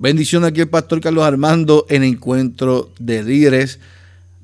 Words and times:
Bendiciones 0.00 0.50
aquí 0.50 0.60
el 0.60 0.68
pastor 0.68 1.00
Carlos 1.00 1.24
Armando 1.24 1.84
en 1.88 2.04
encuentro 2.04 2.92
de 3.00 3.24
líderes. 3.24 3.80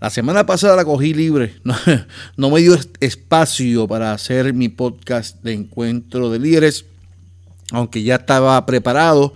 La 0.00 0.11
semana 0.11 0.46
pasada 0.46 0.75
la 0.75 0.84
cogí 0.84 1.15
libre, 1.15 1.54
no, 2.37 2.50
me 2.50 2.61
dio 2.61 2.77
espacio 2.99 3.87
para 3.87 4.12
hacer 4.12 4.53
mi 4.53 4.69
podcast 4.69 5.40
de 5.45 5.53
encuentro 5.53 6.29
de 6.29 6.40
líderes, 6.40 6.87
aunque 7.71 8.03
ya 8.03 8.17
estaba 8.17 8.67
preparado, 8.67 9.32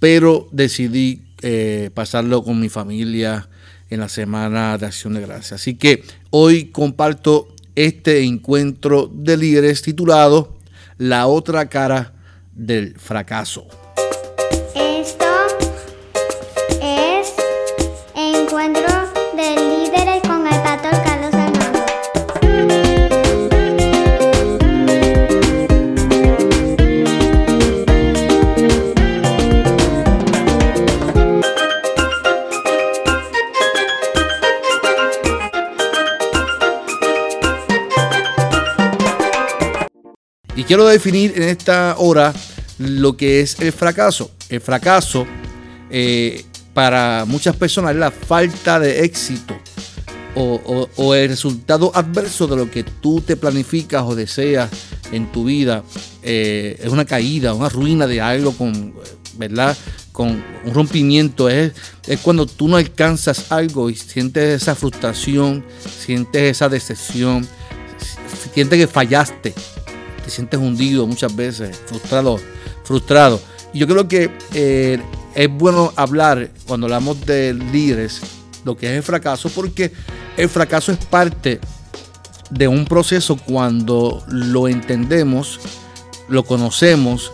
pero 0.00 0.48
decidí 0.50 1.22
eh, 1.42 1.90
pasarlo 1.94 2.42
con 2.42 2.58
mi 2.58 2.68
familia 2.68 3.48
en 3.88 4.00
la 4.00 4.08
semana 4.08 4.76
de 4.78 4.86
acción 4.86 5.14
de 5.14 5.20
gracia. 5.20 5.54
Así 5.54 5.76
que 5.76 6.02
hoy 6.30 6.72
comparto 6.72 7.54
este 7.76 8.24
encuentro 8.24 9.08
de 9.14 9.36
líderes 9.36 9.80
titulado 9.82 10.58
La 10.98 11.28
otra 11.28 11.68
cara 11.68 12.14
del 12.52 12.98
fracaso. 12.98 13.68
Y 40.62 40.64
quiero 40.64 40.86
definir 40.86 41.32
en 41.34 41.42
esta 41.42 41.96
hora 41.98 42.32
lo 42.78 43.16
que 43.16 43.40
es 43.40 43.58
el 43.58 43.72
fracaso. 43.72 44.30
El 44.48 44.60
fracaso 44.60 45.26
eh, 45.90 46.44
para 46.72 47.24
muchas 47.26 47.56
personas 47.56 47.90
es 47.90 47.96
la 47.96 48.12
falta 48.12 48.78
de 48.78 49.04
éxito 49.04 49.58
o, 50.36 51.14
el 51.16 51.30
resultado 51.30 51.90
adverso 51.92 52.46
de 52.46 52.54
lo 52.54 52.70
que 52.70 52.84
tú 52.84 53.20
te 53.20 53.36
planificas 53.36 54.04
o 54.04 54.14
deseas 54.14 54.70
en 55.10 55.32
tu 55.32 55.46
vida. 55.46 55.82
Eh, 56.22 56.78
es 56.80 56.92
una 56.92 57.06
caída, 57.06 57.54
una 57.54 57.68
ruina 57.68 58.06
de 58.06 58.20
algo 58.20 58.52
con, 58.52 58.94
¿verdad? 59.38 59.76
Con 60.12 60.44
un 60.64 60.72
rompimiento. 60.72 61.48
Es, 61.48 61.72
es 62.06 62.20
cuando 62.20 62.46
tú 62.46 62.68
no 62.68 62.76
alcanzas 62.76 63.50
algo 63.50 63.90
y 63.90 63.96
sientes 63.96 64.62
esa 64.62 64.76
frustración, 64.76 65.64
sientes 66.04 66.52
esa 66.52 66.68
decepción, 66.68 67.48
sientes 68.54 68.78
que 68.78 68.86
fallaste 68.86 69.54
te 70.24 70.30
sientes 70.30 70.58
hundido 70.60 71.06
muchas 71.06 71.34
veces, 71.34 71.80
frustrado, 71.86 72.38
frustrado. 72.84 73.40
Y 73.72 73.78
yo 73.78 73.86
creo 73.86 74.08
que 74.08 74.30
eh, 74.54 75.02
es 75.34 75.48
bueno 75.50 75.92
hablar 75.96 76.50
cuando 76.66 76.86
hablamos 76.86 77.24
de 77.24 77.54
líderes 77.54 78.20
lo 78.64 78.76
que 78.76 78.86
es 78.86 78.92
el 78.92 79.02
fracaso, 79.02 79.48
porque 79.50 79.92
el 80.36 80.48
fracaso 80.48 80.92
es 80.92 80.98
parte 80.98 81.60
de 82.50 82.68
un 82.68 82.84
proceso 82.84 83.36
cuando 83.36 84.22
lo 84.28 84.68
entendemos, 84.68 85.58
lo 86.28 86.44
conocemos 86.44 87.32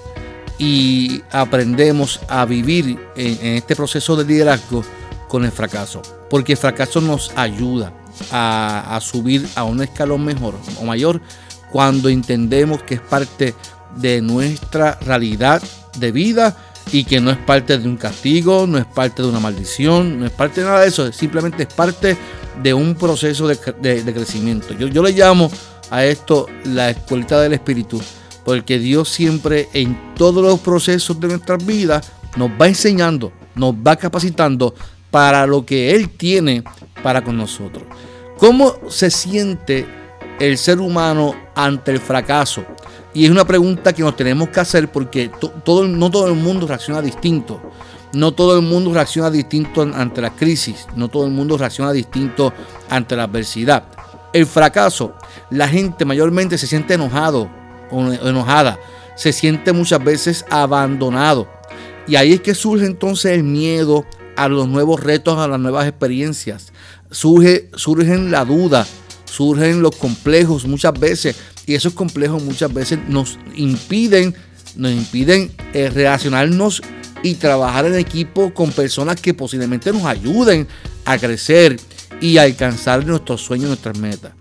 y 0.58 1.22
aprendemos 1.30 2.20
a 2.28 2.44
vivir 2.44 2.98
en, 3.16 3.56
este 3.56 3.76
proceso 3.76 4.16
de 4.16 4.24
liderazgo 4.24 4.84
con 5.28 5.44
el 5.44 5.52
fracaso. 5.52 6.02
Porque 6.30 6.52
el 6.52 6.58
fracaso 6.58 7.00
nos 7.00 7.32
ayuda 7.36 7.92
a, 8.30 8.96
a 8.96 9.00
subir 9.00 9.46
a 9.54 9.64
un 9.64 9.82
escalón 9.82 10.24
mejor 10.24 10.54
o 10.80 10.84
mayor 10.84 11.20
cuando 11.70 12.08
entendemos 12.08 12.82
que 12.82 12.94
es 12.94 13.00
parte 13.00 13.54
de 13.96 14.20
nuestra 14.20 14.98
realidad 15.00 15.62
de 15.98 16.12
vida 16.12 16.56
y 16.92 17.04
que 17.04 17.20
no 17.20 17.30
es 17.30 17.36
parte 17.36 17.78
de 17.78 17.88
un 17.88 17.96
castigo, 17.96 18.66
no 18.66 18.78
es 18.78 18.86
parte 18.86 19.22
de 19.22 19.28
una 19.28 19.40
maldición, 19.40 20.20
no 20.20 20.26
es 20.26 20.32
parte 20.32 20.60
de 20.60 20.66
nada 20.66 20.80
de 20.80 20.88
eso, 20.88 21.12
simplemente 21.12 21.64
es 21.64 21.72
parte 21.72 22.16
de 22.62 22.74
un 22.74 22.94
proceso 22.94 23.46
de, 23.46 23.56
crecimiento. 23.58 24.74
Yo, 24.74 25.02
le 25.02 25.12
llamo 25.12 25.50
a 25.90 26.04
esto 26.04 26.46
la 26.64 26.90
escuelita 26.90 27.40
del 27.40 27.54
espíritu, 27.54 28.00
porque 28.44 28.78
Dios 28.78 29.08
siempre 29.08 29.68
en 29.74 30.14
todos 30.14 30.42
los 30.42 30.60
procesos 30.60 31.20
de 31.20 31.28
nuestras 31.28 31.64
vidas 31.64 32.10
nos 32.36 32.50
va 32.50 32.68
enseñando, 32.68 33.32
nos 33.54 33.74
va 33.74 33.96
capacitando 33.96 34.74
para 35.10 35.46
lo 35.46 35.64
que 35.64 35.94
Él 35.94 36.10
tiene 36.10 36.62
para 37.02 37.22
con 37.22 37.36
nosotros. 37.36 37.84
¿Cómo 38.38 38.76
se 38.88 39.10
siente 39.10 39.86
el 40.38 40.58
ser 40.58 40.80
humano 40.80 41.34
ante 41.54 41.90
el 41.90 42.00
fracaso? 42.00 42.64
Y 43.14 43.24
es 43.24 43.30
una 43.30 43.44
pregunta 43.44 43.92
que 43.92 44.02
nos 44.02 44.16
tenemos 44.16 44.48
que 44.50 44.60
hacer 44.60 44.90
porque 44.92 45.30
todo, 45.64 45.86
no 45.86 46.10
todo 46.10 46.28
el 46.28 46.34
mundo 46.34 46.66
reacciona 46.66 47.02
distinto. 47.02 47.60
No 48.12 48.32
todo 48.32 48.56
el 48.56 48.64
mundo 48.64 48.92
reacciona 48.92 49.30
distinto 49.30 49.82
ante 49.82 50.20
la 50.20 50.30
crisis. 50.30 50.86
No 50.96 51.08
todo 51.08 51.26
el 51.26 51.32
mundo 51.32 51.58
reacciona 51.58 51.92
distinto 51.92 52.52
ante 52.88 53.16
la 53.16 53.24
adversidad. 53.24 53.84
El 54.32 54.46
fracaso, 54.46 55.14
la 55.50 55.68
gente 55.68 56.04
mayormente 56.04 56.58
se 56.58 56.66
siente 56.66 56.94
enojado 56.94 57.50
o 57.90 58.12
enojada. 58.12 58.78
Se 59.16 59.32
siente 59.32 59.72
muchas 59.72 60.02
veces 60.02 60.44
abandonado. 60.48 61.48
Y 62.06 62.16
ahí 62.16 62.32
es 62.32 62.40
que 62.40 62.54
surge 62.54 62.86
entonces 62.86 63.32
el 63.32 63.42
miedo 63.42 64.04
a 64.36 64.48
los 64.48 64.68
nuevos 64.68 65.02
retos, 65.02 65.38
a 65.38 65.48
las 65.48 65.58
nuevas 65.58 65.86
experiencias. 65.86 66.72
Surge, 67.10 67.68
surgen 67.74 68.30
la 68.30 68.44
duda, 68.44 68.86
surgen 69.28 69.82
los 69.82 69.94
complejos 69.96 70.66
muchas 70.66 70.98
veces 70.98 71.36
y 71.66 71.74
esos 71.74 71.92
complejos 71.92 72.42
muchas 72.42 72.72
veces 72.72 72.98
nos 73.08 73.38
impiden, 73.54 74.34
nos 74.76 74.92
impiden 74.92 75.52
eh, 75.74 75.90
relacionarnos 75.90 76.82
y 77.22 77.34
trabajar 77.34 77.86
en 77.86 77.96
equipo 77.96 78.54
con 78.54 78.72
personas 78.72 79.20
que 79.20 79.34
posiblemente 79.34 79.92
nos 79.92 80.04
ayuden 80.04 80.66
a 81.04 81.18
crecer 81.18 81.78
y 82.20 82.38
alcanzar 82.38 83.04
nuestros 83.06 83.42
sueños, 83.42 83.68
nuestras 83.68 83.98
metas. 83.98 84.32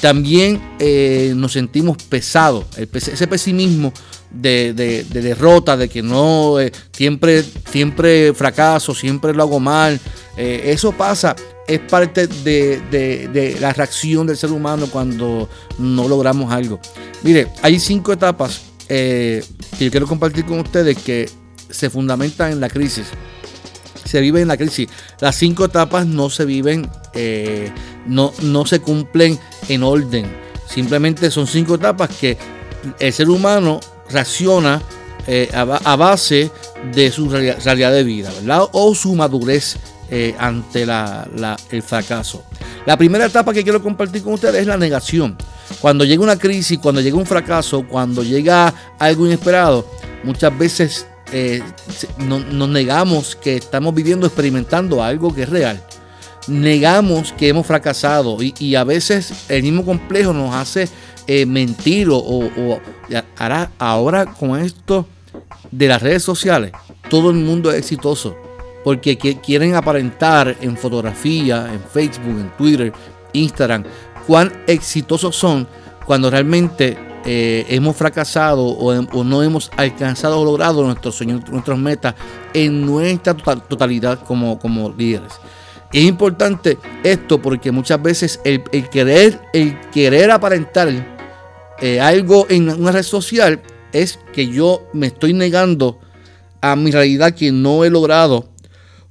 También 0.00 0.60
eh, 0.80 1.32
nos 1.36 1.52
sentimos 1.52 2.02
pesados, 2.02 2.66
ese 2.76 3.26
pesimismo 3.28 3.92
de, 4.30 4.72
derrota, 5.08 5.76
de 5.76 5.88
que 5.88 6.02
no, 6.02 6.58
eh, 6.58 6.72
siempre, 6.92 7.44
siempre 7.70 8.34
fracaso, 8.34 8.94
siempre 8.94 9.32
lo 9.32 9.44
hago 9.44 9.60
mal. 9.60 10.00
eso 10.36 10.90
pasa 10.90 11.36
es 11.66 11.80
parte 11.80 12.26
de, 12.26 13.56
la 13.60 13.72
reacción 13.72 14.26
del 14.26 14.36
ser 14.36 14.52
humano 14.52 14.88
cuando 14.90 15.48
no 15.78 16.08
logramos 16.08 16.52
algo. 16.52 16.80
Mire, 17.22 17.48
hay 17.62 17.78
cinco 17.78 18.12
etapas 18.12 18.62
eh, 18.88 19.42
que 19.78 19.86
yo 19.86 19.90
quiero 19.90 20.06
compartir 20.06 20.44
con 20.44 20.60
ustedes 20.60 20.98
que 20.98 21.28
se 21.70 21.90
fundamentan 21.90 22.52
en 22.52 22.60
la 22.60 22.68
crisis. 22.68 23.06
Se 24.04 24.20
vive 24.20 24.42
en 24.42 24.48
la 24.48 24.56
crisis. 24.56 24.88
Las 25.20 25.36
cinco 25.36 25.64
etapas 25.64 26.06
no 26.06 26.28
se 26.28 26.44
viven, 26.44 26.88
eh, 27.14 27.72
no, 28.06 28.32
no 28.42 28.66
se 28.66 28.80
cumplen 28.80 29.38
en 29.68 29.82
orden. 29.82 30.26
Simplemente 30.68 31.30
son 31.30 31.46
cinco 31.46 31.76
etapas 31.76 32.10
que 32.10 32.36
el 32.98 33.12
ser 33.12 33.30
humano 33.30 33.80
reacciona 34.10 34.82
eh, 35.26 35.48
a, 35.54 35.96
base 35.96 36.50
de 36.92 37.10
su 37.10 37.30
realidad 37.30 37.92
de 37.92 38.04
vida, 38.04 38.30
¿verdad? 38.40 38.68
O 38.72 38.94
su 38.94 39.14
madurez 39.14 39.76
eh, 40.16 40.32
ante 40.38 40.84
el 40.84 41.82
fracaso. 41.82 42.44
La 42.86 42.96
primera 42.96 43.26
etapa 43.26 43.52
que 43.52 43.64
quiero 43.64 43.82
compartir 43.82 44.22
con 44.22 44.34
ustedes 44.34 44.60
es 44.60 44.66
la 44.68 44.76
negación. 44.76 45.36
Cuando 45.80 46.04
llega 46.04 46.22
una 46.22 46.38
crisis, 46.38 46.78
cuando 46.78 47.00
llega 47.00 47.16
un 47.16 47.26
fracaso, 47.26 47.84
cuando 47.84 48.22
llega 48.22 48.72
algo 49.00 49.26
inesperado, 49.26 49.84
muchas 50.22 50.56
veces 50.56 51.08
eh, 51.32 51.60
nos 52.18 52.68
negamos 52.68 53.34
que 53.34 53.56
estamos 53.56 53.92
viviendo, 53.92 54.24
experimentando 54.24 55.02
algo 55.02 55.34
que 55.34 55.42
es 55.42 55.48
real. 55.48 55.82
Negamos 56.46 57.32
que 57.32 57.48
hemos 57.48 57.66
fracasado 57.66 58.38
y, 58.40 58.76
a 58.76 58.84
veces 58.84 59.32
el 59.48 59.64
mismo 59.64 59.84
complejo 59.84 60.32
nos 60.32 60.54
hace 60.54 60.88
eh, 61.26 61.44
mentir 61.44 62.06
o, 62.08 62.80
ahora 63.80 64.26
con 64.26 64.60
esto 64.60 65.08
de 65.72 65.88
las 65.88 66.00
redes 66.00 66.22
sociales, 66.22 66.70
todo 67.10 67.30
el 67.30 67.36
mundo 67.36 67.72
es 67.72 67.78
exitoso 67.78 68.43
porque 68.84 69.16
quieren 69.16 69.74
aparentar 69.74 70.56
en 70.60 70.76
fotografía, 70.76 71.72
en 71.72 71.80
Facebook, 71.80 72.38
en 72.38 72.50
Twitter, 72.56 72.92
Instagram, 73.32 73.84
cuán 74.26 74.52
exitosos 74.66 75.34
son 75.34 75.66
cuando 76.06 76.30
realmente 76.30 76.96
eh, 77.24 77.64
hemos 77.70 77.96
fracasado 77.96 78.62
o, 78.62 79.24
no 79.24 79.42
hemos 79.42 79.70
alcanzado 79.78 80.38
o 80.38 80.44
logrado 80.44 80.84
nuestros 80.84 81.14
sueños, 81.14 81.40
nuestras 81.50 81.78
metas 81.78 82.14
en 82.52 82.84
nuestra 82.84 83.34
totalidad 83.34 84.20
como, 84.20 84.58
como 84.58 84.90
líderes. 84.90 85.32
Es 85.90 86.02
importante 86.02 86.76
esto 87.02 87.40
porque 87.40 87.72
muchas 87.72 88.02
veces 88.02 88.40
el, 88.44 88.62
querer, 88.90 89.40
el 89.54 89.80
querer 89.90 90.30
aparentar 90.30 90.90
eh, 91.80 92.00
algo 92.00 92.46
en 92.50 92.68
una 92.68 92.92
red 92.92 93.02
social 93.02 93.62
es 93.92 94.18
que 94.32 94.48
yo 94.48 94.86
me 94.92 95.06
estoy 95.06 95.32
negando 95.32 96.00
a 96.60 96.76
mi 96.76 96.90
realidad 96.90 97.32
que 97.32 97.52
no 97.52 97.84
he 97.84 97.90
logrado 97.90 98.53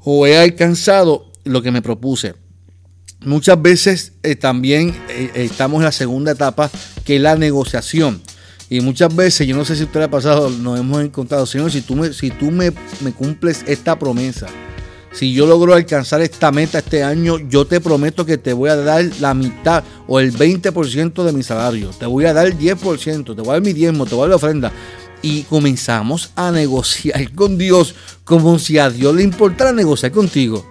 o 0.03 0.27
he 0.27 0.37
alcanzado 0.37 1.31
lo 1.43 1.61
que 1.61 1.71
me 1.71 1.81
propuse. 1.81 2.35
Muchas 3.21 3.61
veces 3.61 4.13
eh, 4.23 4.35
también 4.35 4.95
eh, 5.09 5.31
estamos 5.35 5.79
en 5.79 5.85
la 5.85 5.91
segunda 5.91 6.33
etapa, 6.33 6.69
que 7.05 7.15
es 7.15 7.21
la 7.21 7.35
negociación. 7.35 8.21
Y 8.69 8.81
muchas 8.81 9.15
veces, 9.15 9.47
yo 9.47 9.55
no 9.55 9.65
sé 9.65 9.75
si 9.75 9.83
usted 9.83 9.99
le 9.99 10.05
ha 10.05 10.11
pasado, 10.11 10.49
nos 10.49 10.79
hemos 10.79 11.03
encontrado, 11.03 11.45
Señor, 11.45 11.71
si 11.71 11.81
tú 11.81 11.95
me, 11.95 12.11
si 12.11 12.31
tú 12.31 12.51
me, 12.51 12.71
me 13.01 13.13
cumples 13.13 13.63
esta 13.67 13.97
promesa, 13.97 14.47
si 15.13 15.31
yo 15.31 15.45
logro 15.45 15.75
alcanzar 15.75 16.21
esta 16.21 16.51
meta 16.51 16.79
este 16.79 17.03
año, 17.03 17.37
yo 17.37 17.65
te 17.65 17.79
prometo 17.79 18.25
que 18.25 18.39
te 18.39 18.51
voy 18.51 18.71
a 18.71 18.75
dar 18.75 19.05
la 19.19 19.35
mitad 19.35 19.83
o 20.07 20.19
el 20.19 20.33
20% 20.33 21.23
de 21.23 21.31
mi 21.31 21.43
salario. 21.43 21.91
Te 21.91 22.07
voy 22.07 22.25
a 22.25 22.33
dar 22.33 22.47
el 22.47 22.57
10%, 22.57 23.35
te 23.35 23.41
voy 23.41 23.49
a 23.49 23.53
dar 23.53 23.61
mi 23.61 23.73
diezmo, 23.73 24.07
te 24.07 24.15
voy 24.15 24.21
a 24.21 24.23
dar 24.23 24.29
la 24.31 24.35
ofrenda. 24.37 24.71
Y 25.23 25.43
comenzamos 25.43 26.31
a 26.35 26.51
negociar 26.51 27.33
con 27.33 27.57
Dios 27.57 27.95
como 28.25 28.59
si 28.59 28.77
a 28.77 28.89
Dios 28.91 29.15
le 29.15 29.23
importara 29.23 29.71
negociar 29.71 30.11
contigo. 30.11 30.69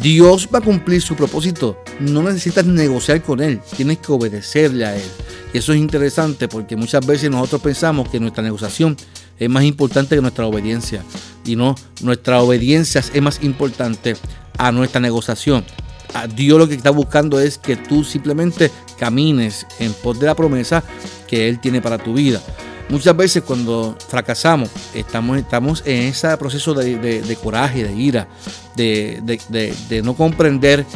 Dios 0.00 0.48
va 0.52 0.58
a 0.58 0.62
cumplir 0.62 1.00
su 1.00 1.14
propósito. 1.14 1.78
No 2.00 2.22
necesitas 2.22 2.66
negociar 2.66 3.22
con 3.22 3.40
Él, 3.40 3.60
tienes 3.76 3.98
que 3.98 4.12
obedecerle 4.12 4.84
a 4.86 4.96
Él. 4.96 5.08
Y 5.52 5.58
eso 5.58 5.72
es 5.72 5.78
interesante 5.78 6.48
porque 6.48 6.74
muchas 6.74 7.06
veces 7.06 7.30
nosotros 7.30 7.62
pensamos 7.62 8.08
que 8.08 8.18
nuestra 8.18 8.42
negociación 8.42 8.96
es 9.38 9.48
más 9.48 9.64
importante 9.64 10.16
que 10.16 10.22
nuestra 10.22 10.46
obediencia. 10.46 11.02
Y 11.44 11.56
no, 11.56 11.74
nuestra 12.02 12.40
obediencia 12.40 13.00
es 13.12 13.22
más 13.22 13.42
importante 13.42 14.16
a 14.58 14.72
nuestra 14.72 15.00
negociación. 15.00 15.64
A 16.14 16.26
Dios 16.26 16.58
lo 16.58 16.68
que 16.68 16.74
está 16.74 16.90
buscando 16.90 17.38
es 17.40 17.58
que 17.58 17.76
tú 17.76 18.04
simplemente 18.04 18.70
camines 18.98 19.66
en 19.78 19.92
pos 19.92 20.18
de 20.18 20.26
la 20.26 20.34
promesa 20.34 20.82
que 21.28 21.48
Él 21.48 21.60
tiene 21.60 21.82
para 21.82 21.98
tu 21.98 22.14
vida. 22.14 22.40
Muchas 22.88 23.16
veces 23.16 23.42
cuando 23.42 23.96
fracasamos, 24.08 24.70
estamos, 24.94 25.38
estamos 25.38 25.82
en 25.84 26.04
ese 26.04 26.36
proceso 26.36 26.72
de, 26.72 27.38
coraje, 27.42 27.82
de 27.82 27.92
ira, 27.92 28.28
de, 28.76 30.02
no 30.04 30.14
comprender 30.14 30.86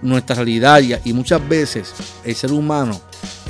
nuestra 0.00 0.36
realidad 0.36 0.80
y, 1.04 1.12
muchas 1.12 1.46
veces 1.46 1.92
el 2.24 2.34
ser 2.34 2.50
humano 2.52 2.98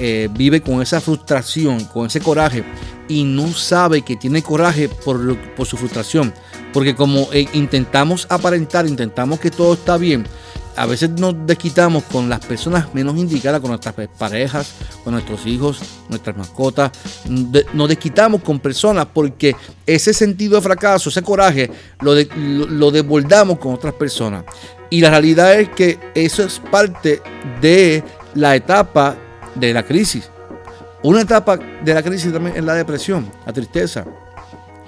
eh, 0.01 0.29
vive 0.33 0.61
con 0.61 0.83
esa 0.83 1.01
frustración, 1.01 1.85
con 1.85 2.07
ese 2.07 2.21
coraje 2.21 2.65
y 3.09 3.23
no 3.23 3.53
sabe 3.53 4.03
que 4.03 4.17
tiene 4.17 4.43
coraje 4.43 4.89
por, 4.89 5.39
por 5.55 5.67
su 5.67 5.77
frustración. 5.77 6.35
Porque 6.73 6.97
como 6.97 7.29
eh, 7.33 7.47
intentamos 7.53 8.27
aparentar, 8.29 8.87
intentamos 8.89 9.39
que 9.39 9.53
todo 9.53 9.75
está 9.75 9.97
bien, 9.97 10.27
a 10.77 10.87
veces 10.87 11.11
nos 11.11 11.35
desquitamos 11.47 12.05
con 12.05 12.29
las 12.29 12.41
personas 12.45 12.93
menos 12.95 13.17
indicadas, 13.17 13.61
con 13.61 13.71
nuestras 13.71 13.95
parejas, 14.19 14.75
con 15.03 15.13
nuestros 15.13 15.47
hijos, 15.47 15.81
nuestras 16.09 16.37
mascotas. 16.37 16.91
Nos 17.73 17.89
desquitamos 17.89 18.43
con 18.43 18.59
personas 18.59 19.07
porque 19.13 19.55
ese 19.87 20.13
sentido 20.13 20.57
de 20.57 20.63
fracaso, 20.63 21.09
ese 21.11 21.23
coraje, 21.23 21.71
lo, 22.01 22.15
lo, 22.15 22.91
desbordamos 22.91 23.59
con 23.59 23.75
otras 23.75 23.95
personas. 23.95 24.45
Y 24.91 25.01
la 25.01 25.11
realidad 25.11 25.59
es 25.59 25.69
que 25.71 25.99
eso 26.15 26.43
es 26.43 26.59
parte 26.59 27.23
de 27.61 28.03
la 28.35 28.57
etapa 28.57 29.17
de 29.55 29.73
la 29.73 29.83
crisis. 29.83 30.29
Una 31.03 31.21
etapa 31.21 31.57
de 31.57 31.95
la 31.95 32.03
crisis 32.03 32.33
también 32.33 32.57
es 32.57 32.65
la 32.65 32.75
depresión, 32.75 33.31
la 33.47 33.53
tristeza. 33.53 34.05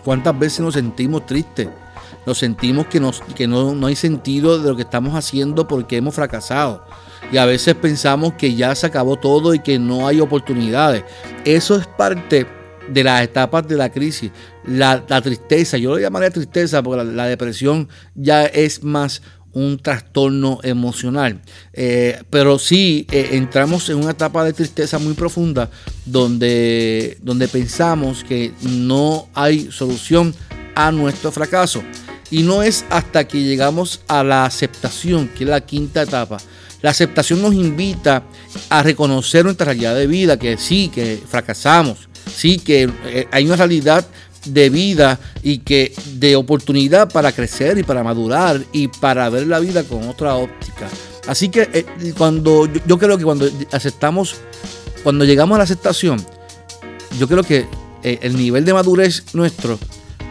¿Cuántas 0.04 0.38
veces 0.38 0.60
nos 0.60 0.74
sentimos 0.74 1.26
tristes? 1.26 1.68
Nos 2.26 2.38
sentimos 2.38 2.86
que, 2.86 3.00
nos, 3.00 3.20
que 3.20 3.46
no, 3.46 3.74
no 3.74 3.86
hay 3.86 3.96
sentido 3.96 4.58
de 4.58 4.68
lo 4.68 4.76
que 4.76 4.82
estamos 4.82 5.14
haciendo 5.14 5.66
porque 5.66 5.96
hemos 5.96 6.14
fracasado. 6.14 6.84
Y 7.32 7.38
a 7.38 7.46
veces 7.46 7.74
pensamos 7.74 8.34
que 8.34 8.54
ya 8.54 8.74
se 8.74 8.86
acabó 8.86 9.16
todo 9.16 9.54
y 9.54 9.60
que 9.60 9.78
no 9.78 10.06
hay 10.06 10.20
oportunidades. 10.20 11.04
Eso 11.44 11.76
es 11.76 11.86
parte 11.86 12.46
de 12.88 13.04
las 13.04 13.22
etapas 13.22 13.66
de 13.66 13.76
la 13.76 13.90
crisis. 13.90 14.30
La, 14.64 15.04
tristeza, 15.22 15.76
yo 15.76 15.90
lo 15.90 15.98
llamaría 15.98 16.30
tristeza 16.30 16.82
porque 16.82 17.04
la 17.04 17.26
depresión 17.26 17.88
ya 18.14 18.44
es 18.46 18.82
más 18.82 19.22
un 19.52 19.78
trastorno 19.78 20.60
emocional. 20.62 21.40
Eh, 21.72 22.22
pero 22.28 22.58
sí 22.58 23.06
eh, 23.10 23.30
entramos 23.32 23.88
en 23.88 23.96
una 23.96 24.10
etapa 24.10 24.44
de 24.44 24.52
tristeza 24.52 24.98
muy 24.98 25.14
profunda 25.14 25.70
donde, 26.04 27.16
donde 27.22 27.48
pensamos 27.48 28.22
que 28.22 28.52
no 28.60 29.28
hay 29.32 29.72
solución 29.72 30.34
a 30.74 30.92
nuestro 30.92 31.32
fracaso. 31.32 31.82
Y 32.30 32.42
no 32.42 32.62
es 32.62 32.84
hasta 32.90 33.26
que 33.26 33.42
llegamos 33.42 34.00
a 34.08 34.24
la 34.24 34.44
aceptación, 34.44 35.28
que 35.28 35.44
es 35.44 35.50
la 35.50 35.60
quinta 35.60 36.02
etapa. 36.02 36.38
La 36.82 36.90
aceptación 36.90 37.40
nos 37.40 37.54
invita 37.54 38.24
a 38.68 38.82
reconocer 38.82 39.44
nuestra 39.44 39.66
realidad 39.66 39.94
de 39.94 40.06
vida, 40.06 40.38
que 40.38 40.56
sí, 40.58 40.88
que 40.88 41.20
fracasamos, 41.28 42.08
sí, 42.34 42.58
que 42.58 42.90
eh, 43.06 43.28
hay 43.30 43.46
una 43.46 43.56
realidad 43.56 44.06
de 44.44 44.70
vida 44.70 45.18
y 45.42 45.58
que 45.58 45.92
de 46.14 46.36
oportunidad 46.36 47.10
para 47.10 47.32
crecer 47.32 47.78
y 47.78 47.82
para 47.82 48.04
madurar 48.04 48.60
y 48.72 48.88
para 48.88 49.28
ver 49.30 49.46
la 49.46 49.58
vida 49.58 49.82
con 49.84 50.08
otra 50.08 50.36
óptica. 50.36 50.88
Así 51.26 51.48
que 51.48 51.68
eh, 51.72 51.84
cuando 52.16 52.68
yo, 52.86 52.98
creo 52.98 53.18
que 53.18 53.24
cuando 53.24 53.48
aceptamos, 53.72 54.36
cuando 55.02 55.24
llegamos 55.24 55.56
a 55.56 55.58
la 55.58 55.64
aceptación, 55.64 56.24
yo 57.18 57.26
creo 57.26 57.42
que 57.42 57.66
eh, 58.02 58.18
el 58.22 58.36
nivel 58.36 58.64
de 58.64 58.74
madurez 58.74 59.24
nuestro 59.34 59.78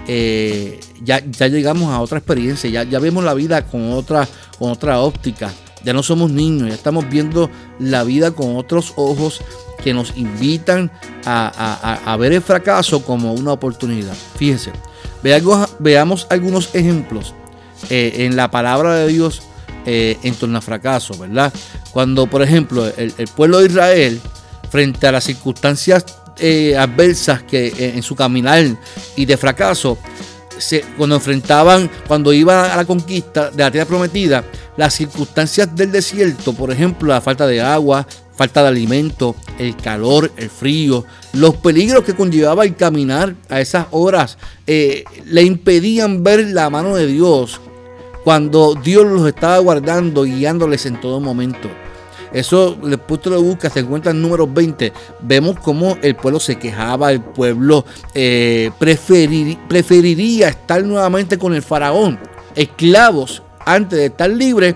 eh, 0.07 0.79
ya, 1.03 1.23
ya, 1.25 1.47
llegamos 1.47 1.91
a 1.91 2.01
otra 2.01 2.17
experiencia, 2.17 2.69
ya, 2.69 2.83
ya 2.83 2.99
vemos 2.99 3.23
la 3.23 3.33
vida 3.33 3.65
con 3.65 3.91
otra, 3.93 4.27
con 4.57 4.71
otra 4.71 4.99
óptica. 4.99 5.51
Ya 5.83 5.93
no 5.93 6.01
somos 6.01 6.31
niños, 6.31 6.69
ya 6.69 6.73
estamos 6.73 7.07
viendo 7.09 7.49
la 7.79 8.03
vida 8.03 8.31
con 8.31 8.55
otros 8.55 8.93
ojos 8.95 9.41
que 9.83 9.93
nos 9.93 10.17
invitan 10.17 10.91
a, 11.25 12.17
ver 12.19 12.33
el 12.33 12.41
fracaso 12.41 13.03
como 13.03 13.33
una 13.33 13.51
oportunidad. 13.51 14.15
Fíjense, 14.35 14.71
veamos, 15.79 16.27
algunos 16.31 16.73
ejemplos 16.73 17.35
eh, 17.91 18.25
en 18.25 18.35
la 18.35 18.49
palabra 18.49 18.95
de 18.95 19.07
Dios 19.09 19.43
eh, 19.85 20.17
en 20.23 20.33
torno 20.33 20.57
al 20.57 20.63
fracaso, 20.63 21.15
¿verdad? 21.19 21.53
Cuando, 21.93 22.25
por 22.25 22.41
ejemplo, 22.41 22.87
el, 22.97 23.11
pueblo 23.35 23.59
de 23.59 23.67
Israel, 23.67 24.19
frente 24.71 25.05
a 25.05 25.11
las 25.11 25.25
circunstancias 25.25 26.03
eh, 26.39 26.77
adversas 26.77 27.43
que 27.43 27.73
en 27.95 28.03
su 28.03 28.15
caminar 28.15 28.65
y 29.15 29.25
de 29.25 29.37
fracaso, 29.37 29.97
cuando 30.97 31.15
enfrentaban, 31.15 31.89
cuando 32.07 32.31
iban 32.31 32.71
a 32.71 32.75
la 32.75 32.85
conquista 32.85 33.51
de 33.51 33.63
la 33.63 33.71
tierra 33.71 33.87
prometida, 33.87 34.43
las 34.77 34.93
circunstancias 34.93 35.75
del 35.75 35.91
desierto, 35.91 36.53
por 36.53 36.71
ejemplo, 36.71 37.09
la 37.09 37.21
falta 37.21 37.47
de 37.47 37.61
agua, 37.61 38.07
falta 38.35 38.61
de 38.61 38.69
alimento, 38.69 39.35
el 39.59 39.75
calor, 39.75 40.31
el 40.37 40.49
frío, 40.49 41.05
los 41.33 41.55
peligros 41.57 42.03
que 42.03 42.15
conllevaba 42.15 42.65
el 42.65 42.75
caminar 42.75 43.35
a 43.49 43.61
esas 43.61 43.88
horas, 43.91 44.38
eh, 44.67 45.03
le 45.25 45.43
impedían 45.43 46.23
ver 46.23 46.47
la 46.49 46.69
mano 46.69 46.95
de 46.95 47.07
Dios 47.07 47.61
cuando 48.23 48.75
Dios 48.75 49.05
los 49.05 49.27
estaba 49.27 49.59
guardando, 49.59 50.23
guiándoles 50.23 50.85
en 50.85 50.99
todo 50.99 51.19
momento. 51.19 51.69
Eso 52.33 52.77
después 52.83 53.22
tú 53.22 53.30
lo 53.30 53.42
buscas, 53.42 53.74
se 53.74 53.80
encuentra 53.80 54.12
en 54.12 54.22
números 54.22 54.54
20. 54.54 54.94
Vemos 55.22 55.60
cómo 55.60 55.98
el 56.01 56.16
pueblo 56.16 56.39
se 56.39 56.57
quejaba, 56.57 57.12
el 57.12 57.22
pueblo 57.22 57.86
eh, 58.13 58.72
preferiría 58.80 60.50
estar 60.50 60.83
nuevamente 60.83 61.38
con 61.38 61.54
el 61.54 61.62
faraón, 61.62 62.19
esclavos, 62.56 63.42
antes 63.66 64.00
de 64.00 64.06
estar 64.06 64.30
libres 64.30 64.75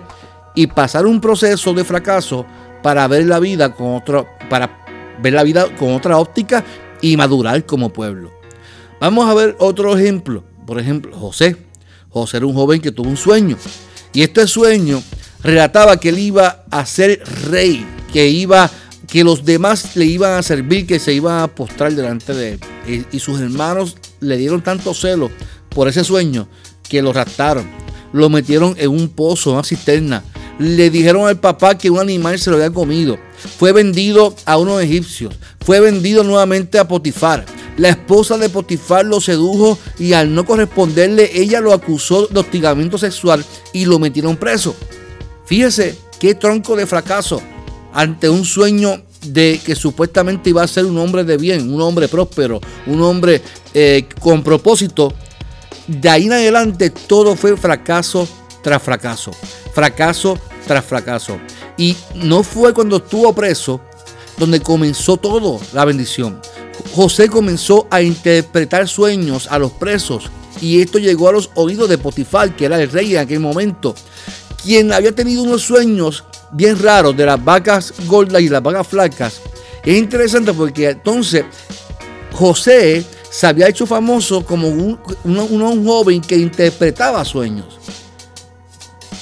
y 0.56 0.68
pasar 0.68 1.06
un 1.06 1.22
proceso 1.22 1.74
de 1.74 1.84
fracaso 1.84 2.46
para 2.82 3.08
ver 3.08 3.26
la 3.26 3.40
vida 3.40 3.74
con 3.74 3.96
otro, 3.96 4.28
para 4.50 4.84
ver 5.22 5.34
la 5.34 5.44
vida 5.44 5.68
con 5.78 5.94
otra 5.94 6.18
óptica 6.18 6.64
y 7.02 7.16
madurar 7.18 7.66
como 7.66 7.90
pueblo. 7.90 8.32
Vamos 9.00 9.30
a 9.30 9.34
ver 9.34 9.56
otro 9.60 9.98
ejemplo. 9.98 10.44
Por 10.66 10.80
ejemplo, 10.80 11.16
José. 11.18 11.56
José 12.10 12.38
era 12.38 12.46
un 12.46 12.54
joven 12.54 12.82
que 12.82 12.92
tuvo 12.92 13.10
un 13.10 13.18
sueño. 13.18 13.56
Y 14.14 14.24
este 14.24 14.48
sueño 14.48 15.02
relataba 15.44 16.00
que 16.00 16.10
él 16.10 16.20
iba 16.20 16.64
a 16.70 16.86
ser 16.86 17.22
rey, 17.50 17.86
que 18.12 18.28
iba 18.28 18.70
que 19.10 19.24
los 19.24 19.44
demás 19.44 19.96
le 19.96 20.06
iban 20.06 20.34
a 20.34 20.44
servir, 20.44 20.86
que 20.86 21.00
se 21.00 21.14
iban 21.14 21.42
a 21.42 21.48
postrar 21.48 21.94
delante 21.94 22.34
de 22.34 22.60
él. 22.86 23.06
Y, 23.12 23.20
sus 23.20 23.40
hermanos 23.40 23.98
le 24.20 24.38
dieron 24.38 24.62
tanto 24.62 24.94
celo 24.94 25.32
por 25.70 25.88
ese 25.88 26.04
sueño 26.04 26.48
que 26.88 27.02
lo 27.02 27.12
raptaron. 27.12 27.68
Lo 28.14 28.30
metieron 28.30 28.76
en 28.78 28.90
un 28.90 29.10
pozo, 29.10 29.54
una 29.54 29.64
cisterna. 29.64 30.24
Le 30.60 30.90
dijeron 30.90 31.28
al 31.28 31.40
papá 31.40 31.78
que 31.78 31.90
un 31.90 32.00
animal 32.00 32.38
se 32.38 32.50
lo 32.50 32.58
había 32.58 32.72
comido. 32.72 33.18
Fue 33.58 33.72
vendido 33.72 34.36
a 34.46 34.58
unos 34.58 34.82
egipcios. 34.82 35.36
Fue 35.62 35.80
vendido 35.80 36.24
nuevamente 36.24 36.78
a 36.80 36.88
Potifar. 36.88 37.46
La 37.78 37.90
esposa 37.90 38.38
de 38.38 38.50
Potifar 38.50 39.06
lo 39.06 39.22
sedujo 39.22 39.80
y 39.98 40.14
al 40.14 40.34
no 40.36 40.46
corresponderle, 40.46 41.32
ella 41.34 41.62
lo 41.62 41.72
acusó 41.72 42.28
de 42.28 42.40
hostigamiento 42.42 42.98
sexual 42.98 43.46
y 43.74 43.86
lo 43.86 44.00
metieron 44.00 44.36
preso. 44.36 44.76
Fíjese 45.50 45.98
qué 46.20 46.36
tronco 46.36 46.76
de 46.76 46.86
fracaso 46.86 47.42
ante 47.92 48.30
un 48.30 48.46
sueño 48.46 49.02
de 49.26 49.60
que 49.66 49.74
supuestamente 49.74 50.52
iba 50.52 50.62
a 50.62 50.68
ser 50.68 50.86
un 50.86 50.96
hombre 51.00 51.24
de 51.24 51.38
bien, 51.38 51.74
un 51.74 51.82
hombre 51.82 52.08
próspero, 52.08 52.62
un 52.86 53.02
hombre 53.02 53.42
eh, 53.74 54.08
con 54.20 54.44
propósito. 54.44 55.12
De 55.88 56.08
ahí 56.08 56.28
en 56.28 56.34
adelante 56.34 56.92
todo 56.92 57.36
fue 57.36 57.58
fracaso 57.58 58.30
tras 58.62 58.84
fracaso, 58.84 59.32
fracaso 59.74 60.38
tras 60.68 60.86
fracaso. 60.86 61.40
Y 61.80 61.98
no 62.14 62.44
fue 62.44 62.72
cuando 62.72 62.98
estuvo 62.98 63.34
preso 63.34 63.82
donde 64.38 64.60
comenzó 64.60 65.18
todo 65.18 65.60
la 65.74 65.84
bendición. 65.84 66.40
José 66.94 67.28
comenzó 67.28 67.88
a 67.90 68.04
interpretar 68.04 68.88
sueños 68.88 69.48
a 69.50 69.58
los 69.58 69.72
presos 69.72 70.30
y 70.62 70.80
esto 70.80 71.00
llegó 71.00 71.28
a 71.28 71.32
los 71.32 71.50
oídos 71.56 71.90
de 71.90 71.98
Potifar, 71.98 72.56
que 72.56 72.66
era 72.66 72.80
el 72.80 72.92
rey 72.92 73.16
en 73.16 73.22
aquel 73.22 73.40
momento 73.40 73.96
quien 74.64 74.92
había 74.94 75.14
tenido 75.14 75.44
unos 75.44 75.64
sueños 75.64 76.24
bien 76.52 76.80
raros 76.80 77.16
de 77.16 77.26
las 77.26 77.44
vacas 77.44 77.94
gordas 78.06 78.42
y 78.42 78.50
las 78.50 78.62
vacas 78.62 78.88
flacas. 78.88 79.42
Es 79.84 79.98
interesante 79.98 80.54
porque 80.54 80.90
entonces 80.90 81.46
José 82.34 83.06
se 83.30 83.48
había 83.48 83.68
hecho 83.68 83.86
famoso 83.86 84.46
como 84.46 84.68
un, 84.68 85.00
un, 85.24 85.86
joven 85.86 86.22
que 86.22 86.36
interpretaba 86.36 87.24
sueños. 87.24 87.80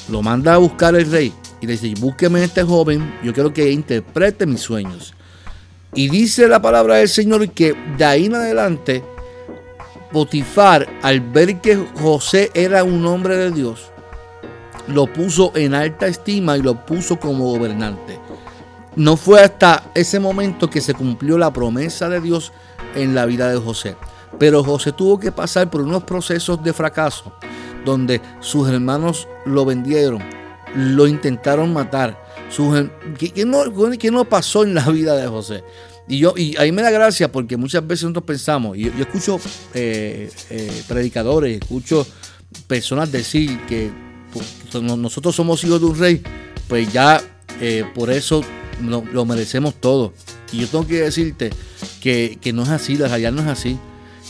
Lo 0.09 0.21
manda 0.21 0.53
a 0.53 0.57
buscar 0.57 0.95
el 0.95 1.09
rey 1.11 1.33
y 1.59 1.67
le 1.67 1.73
dice, 1.73 1.93
búsqueme 1.99 2.39
a 2.39 2.45
este 2.45 2.63
joven, 2.63 3.19
yo 3.23 3.33
quiero 3.33 3.53
que 3.53 3.71
interprete 3.71 4.45
mis 4.45 4.61
sueños. 4.61 5.13
Y 5.93 6.09
dice 6.09 6.47
la 6.47 6.61
palabra 6.61 6.95
del 6.95 7.09
Señor 7.09 7.49
que 7.51 7.75
de 7.97 8.05
ahí 8.05 8.25
en 8.25 8.35
adelante, 8.35 9.03
Potifar, 10.11 10.87
al 11.01 11.19
ver 11.19 11.59
que 11.59 11.75
José 11.75 12.49
era 12.53 12.83
un 12.83 13.05
hombre 13.05 13.35
de 13.35 13.51
Dios, 13.51 13.91
lo 14.87 15.11
puso 15.11 15.51
en 15.55 15.73
alta 15.73 16.07
estima 16.07 16.57
y 16.57 16.61
lo 16.61 16.85
puso 16.85 17.19
como 17.19 17.51
gobernante. 17.51 18.19
No 18.95 19.15
fue 19.15 19.41
hasta 19.41 19.91
ese 19.93 20.19
momento 20.19 20.69
que 20.69 20.81
se 20.81 20.93
cumplió 20.93 21.37
la 21.37 21.53
promesa 21.53 22.09
de 22.09 22.19
Dios 22.19 22.51
en 22.95 23.13
la 23.13 23.25
vida 23.25 23.49
de 23.49 23.57
José. 23.57 23.95
Pero 24.39 24.63
José 24.63 24.91
tuvo 24.91 25.19
que 25.19 25.31
pasar 25.31 25.69
por 25.69 25.81
unos 25.81 26.03
procesos 26.03 26.63
de 26.63 26.73
fracaso 26.73 27.33
donde 27.85 28.21
sus 28.39 28.69
hermanos 28.69 29.27
lo 29.45 29.65
vendieron, 29.65 30.21
lo 30.75 31.07
intentaron 31.07 31.73
matar. 31.73 32.25
¿qué, 33.17 33.45
no, 33.45 34.25
pasó 34.25 34.63
en 34.63 34.73
la 34.73 34.89
vida 34.89 35.15
de 35.15 35.27
José? 35.27 35.63
Y 36.07 36.19
yo 36.19 36.33
y 36.37 36.55
ahí 36.57 36.71
me 36.71 36.81
da 36.81 36.89
gracia 36.89 37.31
porque 37.31 37.57
muchas 37.57 37.85
veces 37.85 38.03
nosotros 38.03 38.25
pensamos, 38.25 38.77
y 38.77 38.83
yo, 38.83 38.91
escucho 38.99 39.39
eh, 39.73 40.31
eh, 40.49 40.83
predicadores, 40.87 41.59
escucho 41.61 42.07
personas 42.67 43.11
decir 43.11 43.59
que 43.67 43.91
nosotros 44.81 45.35
somos 45.35 45.63
hijos 45.63 45.79
de 45.79 45.85
un 45.85 45.97
rey, 45.97 46.21
pues 46.67 46.91
ya 46.91 47.21
eh, 47.61 47.85
por 47.95 48.11
eso 48.11 48.43
lo, 48.81 49.25
merecemos 49.25 49.75
todo. 49.75 50.13
Y 50.51 50.59
yo 50.59 50.67
tengo 50.67 50.87
que 50.87 51.01
decirte 51.01 51.51
que, 52.01 52.37
que 52.41 52.53
no 52.53 52.63
es 52.63 52.69
así, 52.69 52.97
la 52.97 53.07
realidad 53.07 53.31
no 53.31 53.41
es 53.41 53.47
así. 53.47 53.77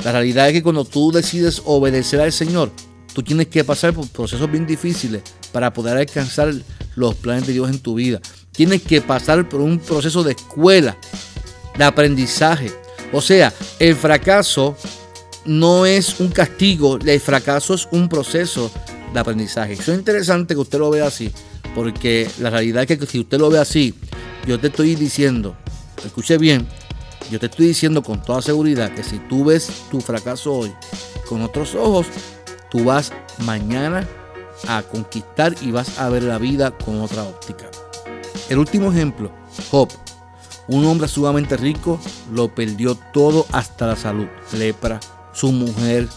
La 0.04 0.12
realidad 0.12 0.48
es 0.48 0.54
que 0.54 0.64
cuando 0.64 0.86
tú 0.86 1.12
decides 1.12 1.62
obedecer 1.66 2.22
al 2.22 2.32
Señor, 2.32 2.72
tú 3.14 3.24
tienes 3.24 3.48
que 3.48 3.64
pasar 3.64 3.94
por 3.94 4.08
procesos 4.08 4.50
bien 4.52 4.68
difíciles 4.68 5.24
para 5.52 5.74
poder 5.74 5.98
alcanzar 5.98 6.54
los 6.96 7.16
planes 7.16 7.48
de 7.48 7.54
Dios 7.54 7.70
en 7.70 7.80
tu 7.80 7.96
vida. 7.96 8.22
Tienes 8.52 8.82
que 8.82 9.02
pasar 9.02 9.48
por 9.50 9.62
un 9.62 9.80
proceso 9.80 10.24
de 10.24 10.34
escuela, 10.34 10.98
de 11.78 11.84
aprendizaje. 11.84 12.72
O 13.12 13.22
sea, 13.22 13.54
el 13.80 13.96
fracaso 13.96 14.76
no 15.46 15.86
es 15.86 16.20
un 16.20 16.30
castigo, 16.30 16.98
el 16.98 17.20
fracaso 17.20 17.74
es 17.74 17.88
un 17.92 18.10
proceso 18.10 18.72
de 19.17 19.21
aprendizaje. 19.21 19.74
Eso 19.74 19.91
es 19.91 19.97
interesante 19.97 20.53
que 20.53 20.62
usted 20.62 20.79
lo 20.79 20.89
vea 20.89 21.07
así, 21.07 21.31
porque 21.75 22.29
la 22.39 22.50
realidad 22.50 22.89
es 22.89 22.97
que 22.97 23.05
si 23.05 23.19
usted 23.19 23.39
lo 23.39 23.50
ve 23.50 23.59
así, 23.59 23.93
yo 24.45 24.59
te 24.59 24.67
estoy 24.67 24.95
diciendo, 24.95 25.55
escuche 26.05 26.38
bien, 26.38 26.67
yo 27.31 27.39
te 27.39 27.47
estoy 27.47 27.67
diciendo 27.67 28.03
con 28.03 28.21
toda 28.21 28.41
seguridad 28.41 28.93
que 28.93 29.03
si 29.03 29.17
tú 29.19 29.45
ves 29.45 29.69
tu 29.91 30.00
fracaso 30.00 30.53
hoy 30.53 30.71
con 31.27 31.41
otros 31.41 31.75
ojos, 31.75 32.07
tú 32.69 32.86
vas 32.86 33.12
mañana 33.39 34.07
a 34.67 34.83
conquistar 34.83 35.55
y 35.62 35.71
vas 35.71 36.00
a 36.00 36.09
ver 36.09 36.24
la 36.24 36.38
vida 36.38 36.71
con 36.71 37.01
otra 37.01 37.24
óptica. 37.24 37.69
El 38.50 38.59
último 38.59 38.91
ejemplo, 38.91 39.31
Job, 39.71 39.89
un 40.67 40.86
hombre 40.86 41.07
sumamente 41.07 41.57
rico, 41.57 42.00
lo 42.31 42.53
perdió 42.53 42.95
todo 43.13 43.45
hasta 43.51 43.88
la 43.88 43.95
salud, 43.95 44.27
lepra, 44.53 45.00
su 45.33 45.51
mujer, 45.51 46.07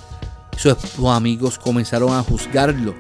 sus 0.61 1.09
amigos 1.09 1.59
comenzaron 1.59 2.12
a 2.12 2.23
juzgarlo. 2.23 2.95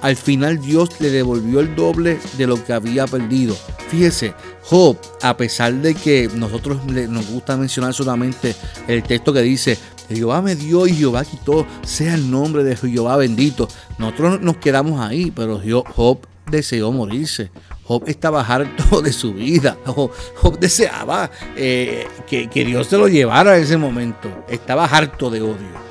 Al 0.00 0.16
final 0.16 0.60
Dios 0.60 0.90
le 1.00 1.10
devolvió 1.10 1.60
el 1.60 1.74
doble 1.74 2.18
de 2.38 2.46
lo 2.46 2.62
que 2.64 2.72
había 2.72 3.06
perdido. 3.06 3.56
Fíjese, 3.88 4.34
Job, 4.62 4.96
a 5.22 5.36
pesar 5.36 5.74
de 5.74 5.94
que 5.94 6.28
nosotros 6.34 6.84
nos 6.86 7.26
gusta 7.28 7.56
mencionar 7.56 7.94
solamente 7.94 8.54
el 8.88 9.02
texto 9.02 9.32
que 9.32 9.42
dice, 9.42 9.78
Jehová 10.08 10.42
me 10.42 10.54
dio 10.54 10.86
y 10.86 10.94
Jehová 10.94 11.24
quitó, 11.24 11.66
sea 11.82 12.14
el 12.14 12.30
nombre 12.30 12.64
de 12.64 12.76
Jehová 12.76 13.16
bendito. 13.16 13.68
Nosotros 13.98 14.40
nos 14.40 14.56
quedamos 14.56 15.00
ahí, 15.00 15.30
pero 15.30 15.60
Job 15.94 16.18
deseó 16.50 16.92
morirse. 16.92 17.50
Job 17.84 18.02
estaba 18.06 18.40
harto 18.40 19.00
de 19.02 19.12
su 19.12 19.34
vida. 19.34 19.76
Job, 19.84 20.58
deseaba 20.58 21.30
eh, 21.56 22.06
que, 22.26 22.48
que, 22.48 22.64
Dios 22.64 22.88
se 22.88 22.98
lo 22.98 23.08
llevara 23.08 23.56
en 23.56 23.62
ese 23.62 23.76
momento. 23.76 24.28
Estaba 24.48 24.84
harto 24.84 25.30
de 25.30 25.42
odio. 25.42 25.85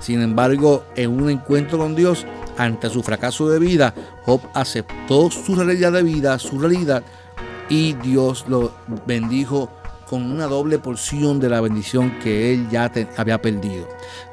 Sin 0.00 0.20
embargo, 0.20 0.84
en 0.96 1.10
un 1.10 1.30
encuentro 1.30 1.78
con 1.78 1.94
Dios, 1.94 2.26
ante 2.56 2.90
su 2.90 3.02
fracaso 3.02 3.48
de 3.48 3.58
vida, 3.58 3.94
Job 4.24 4.40
aceptó 4.54 5.30
su 5.30 5.54
realidad 5.54 5.92
de 5.92 6.02
vida, 6.02 6.38
su 6.38 6.58
realidad, 6.58 7.02
y 7.68 7.94
Dios 7.94 8.44
lo 8.48 8.72
bendijo 9.06 9.70
con 10.08 10.30
una 10.30 10.46
doble 10.46 10.78
porción 10.78 11.40
de 11.40 11.48
la 11.48 11.60
bendición 11.60 12.18
que 12.20 12.52
él 12.52 12.68
ya 12.70 12.92
había 13.16 13.40
perdido. 13.40 13.88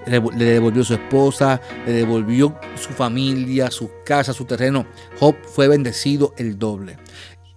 Le, 0.06 0.20
devolvió 0.46 0.84
su 0.84 0.94
esposa, 0.94 1.62
le 1.86 1.94
devolvió 1.94 2.56
su 2.76 2.90
familia, 2.90 3.72
su 3.72 3.90
casa, 4.06 4.34
su 4.34 4.46
terreno. 4.46 4.86
Job 5.20 5.36
fue 5.44 5.68
bendecido 5.68 6.34
el 6.38 6.60
doble. 6.60 6.98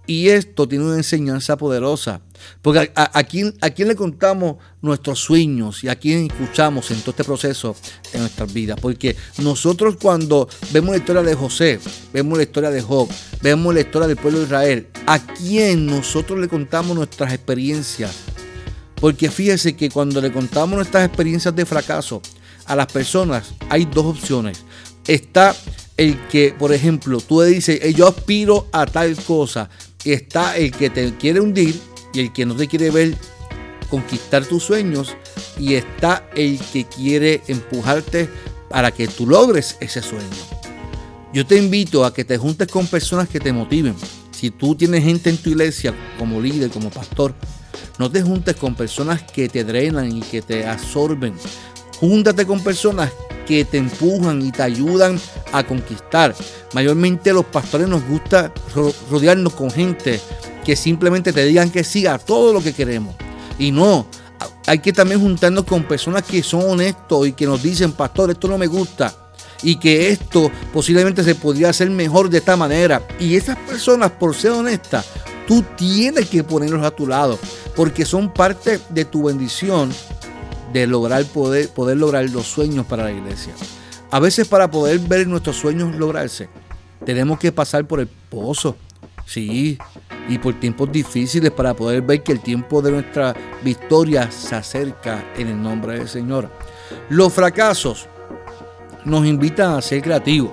Y 0.07 0.29
esto 0.29 0.67
tiene 0.67 0.85
una 0.85 0.97
enseñanza 0.97 1.57
poderosa. 1.57 2.21
Porque 2.61 2.91
a, 2.95 3.23
quién, 3.23 3.55
a, 3.61 3.69
quién, 3.69 3.87
le 3.87 3.95
contamos 3.95 4.57
nuestros 4.81 5.19
sueños 5.19 5.83
y 5.83 5.87
a 5.87 5.95
quién 5.95 6.27
escuchamos 6.29 6.91
en 6.91 6.99
todo 6.99 7.11
este 7.11 7.23
proceso 7.23 7.75
en 8.13 8.21
nuestras 8.21 8.53
vidas. 8.53 8.79
Porque 8.79 9.15
nosotros 9.39 9.97
cuando 9.99 10.47
vemos 10.71 10.91
la 10.91 10.97
historia 10.97 11.23
de 11.23 11.33
José, 11.33 11.79
vemos 12.13 12.37
la 12.37 12.43
historia 12.43 12.69
de 12.69 12.81
Job, 12.81 13.09
vemos 13.41 13.73
la 13.73 13.81
historia 13.81 14.07
del 14.07 14.17
pueblo 14.17 14.39
de 14.39 14.45
Israel, 14.45 14.87
¿a 15.07 15.19
quién 15.19 15.85
nosotros 15.85 16.39
le 16.39 16.47
contamos 16.47 16.95
nuestras 16.95 17.33
experiencias? 17.33 18.15
Porque 18.95 19.29
fíjese 19.29 19.75
que 19.75 19.89
cuando 19.89 20.21
le 20.21 20.31
contamos 20.31 20.75
nuestras 20.75 21.05
experiencias 21.05 21.55
de 21.55 21.65
fracaso 21.65 22.21
a 22.65 22.75
las 22.75 22.87
personas, 22.87 23.53
hay 23.69 23.85
dos 23.85 24.05
opciones. 24.05 24.63
Está 25.07 25.55
el 25.97 26.19
que, 26.27 26.53
por 26.57 26.73
ejemplo, 26.73 27.19
tú 27.21 27.41
le 27.41 27.47
dices, 27.47 27.95
yo 27.95 28.07
aspiro 28.07 28.67
a 28.71 28.85
tal 28.85 29.15
cosa, 29.15 29.69
está 30.13 30.57
el 30.57 30.71
que 30.71 30.89
te 30.89 31.15
quiere 31.15 31.39
hundir 31.39 31.79
y 32.13 32.19
el 32.19 32.33
que 32.33 32.45
no 32.45 32.55
te 32.55 32.67
quiere 32.67 32.91
ver 32.91 33.15
conquistar 33.89 34.45
tus 34.45 34.63
sueños 34.63 35.15
y 35.57 35.75
está 35.75 36.27
el 36.35 36.59
que 36.73 36.85
quiere 36.85 37.41
empujarte 37.47 38.29
para 38.69 38.91
que 38.91 39.07
tú 39.07 39.27
logres 39.27 39.77
ese 39.79 40.01
sueño. 40.01 40.25
Yo 41.33 41.45
te 41.45 41.57
invito 41.57 42.05
a 42.05 42.13
que 42.13 42.23
te 42.23 42.37
juntes 42.37 42.67
con 42.67 42.87
personas 42.87 43.27
que 43.27 43.39
te 43.39 43.51
motiven. 43.51 43.95
Si 44.31 44.51
tú 44.51 44.75
tienes 44.75 45.03
gente 45.03 45.29
en 45.29 45.37
tu 45.37 45.49
iglesia 45.49 45.93
como 46.17 46.41
líder, 46.41 46.69
como 46.69 46.89
pastor, 46.89 47.33
no 47.97 48.11
te 48.11 48.21
juntes 48.21 48.55
con 48.55 48.75
personas 48.75 49.23
que 49.23 49.49
te 49.49 49.63
drenan 49.63 50.15
y 50.15 50.21
que 50.21 50.41
te 50.41 50.65
absorben. 50.65 51.33
Júntate 51.99 52.45
con 52.45 52.61
personas 52.61 53.11
que 53.45 53.65
te 53.65 53.77
empujan 53.77 54.41
y 54.41 54.51
te 54.51 54.63
ayudan 54.63 55.19
a 55.51 55.63
conquistar. 55.63 56.35
Mayormente 56.73 57.33
los 57.33 57.45
pastores 57.45 57.87
nos 57.87 58.03
gusta 58.07 58.51
rodearnos 59.09 59.53
con 59.53 59.71
gente 59.71 60.19
que 60.65 60.75
simplemente 60.75 61.31
te 61.31 61.45
digan 61.45 61.69
que 61.69 61.83
sí 61.83 62.07
a 62.07 62.17
todo 62.17 62.51
lo 62.51 62.61
que 62.61 62.73
queremos. 62.73 63.15
Y 63.57 63.71
no, 63.71 64.07
hay 64.67 64.79
que 64.79 64.91
también 64.91 65.21
juntarnos 65.21 65.63
con 65.63 65.83
personas 65.83 66.23
que 66.23 66.41
son 66.43 66.69
honestos 66.69 67.27
y 67.27 67.33
que 67.33 67.45
nos 67.45 67.61
dicen, 67.61 67.91
pastor, 67.91 68.31
esto 68.31 68.47
no 68.47 68.57
me 68.57 68.67
gusta. 68.67 69.13
Y 69.63 69.77
que 69.77 70.09
esto 70.09 70.51
posiblemente 70.73 71.23
se 71.23 71.35
podría 71.35 71.69
hacer 71.69 71.89
mejor 71.89 72.29
de 72.29 72.39
esta 72.39 72.55
manera. 72.55 73.01
Y 73.19 73.35
esas 73.35 73.57
personas, 73.57 74.11
por 74.11 74.35
ser 74.35 74.51
honestas, 74.51 75.05
tú 75.47 75.63
tienes 75.77 76.29
que 76.29 76.43
ponerlos 76.43 76.83
a 76.83 76.91
tu 76.91 77.07
lado. 77.07 77.39
Porque 77.75 78.05
son 78.05 78.33
parte 78.33 78.79
de 78.89 79.05
tu 79.05 79.23
bendición 79.23 79.91
de 80.79 80.87
lograr 80.87 81.23
poder, 81.25 81.69
poder 81.69 81.97
lograr 81.97 82.29
los 82.29 82.45
sueños 82.47 82.85
para 82.85 83.05
la 83.05 83.11
iglesia. 83.11 83.53
A 84.11 84.19
veces 84.19 84.47
para 84.47 84.69
poder 84.69 84.99
ver 84.99 85.25
nuestros 85.25 85.55
sueños 85.55 85.95
lograrse, 85.95 86.49
tenemos 87.05 87.39
que 87.39 87.51
pasar 87.51 87.85
por 87.85 88.01
el 88.01 88.07
pozo, 88.07 88.75
sí, 89.25 89.77
y 90.27 90.37
por 90.37 90.59
tiempos 90.59 90.91
difíciles 90.91 91.51
para 91.51 91.73
poder 91.73 92.01
ver 92.01 92.23
que 92.23 92.33
el 92.33 92.41
tiempo 92.41 92.81
de 92.81 92.91
nuestra 92.91 93.33
victoria 93.63 94.29
se 94.31 94.55
acerca 94.55 95.23
en 95.37 95.47
el 95.47 95.61
nombre 95.61 95.99
del 95.99 96.09
Señor. 96.09 96.49
Los 97.09 97.31
fracasos 97.31 98.07
nos 99.05 99.25
invitan 99.25 99.77
a 99.77 99.81
ser 99.81 100.01
creativos. 100.01 100.51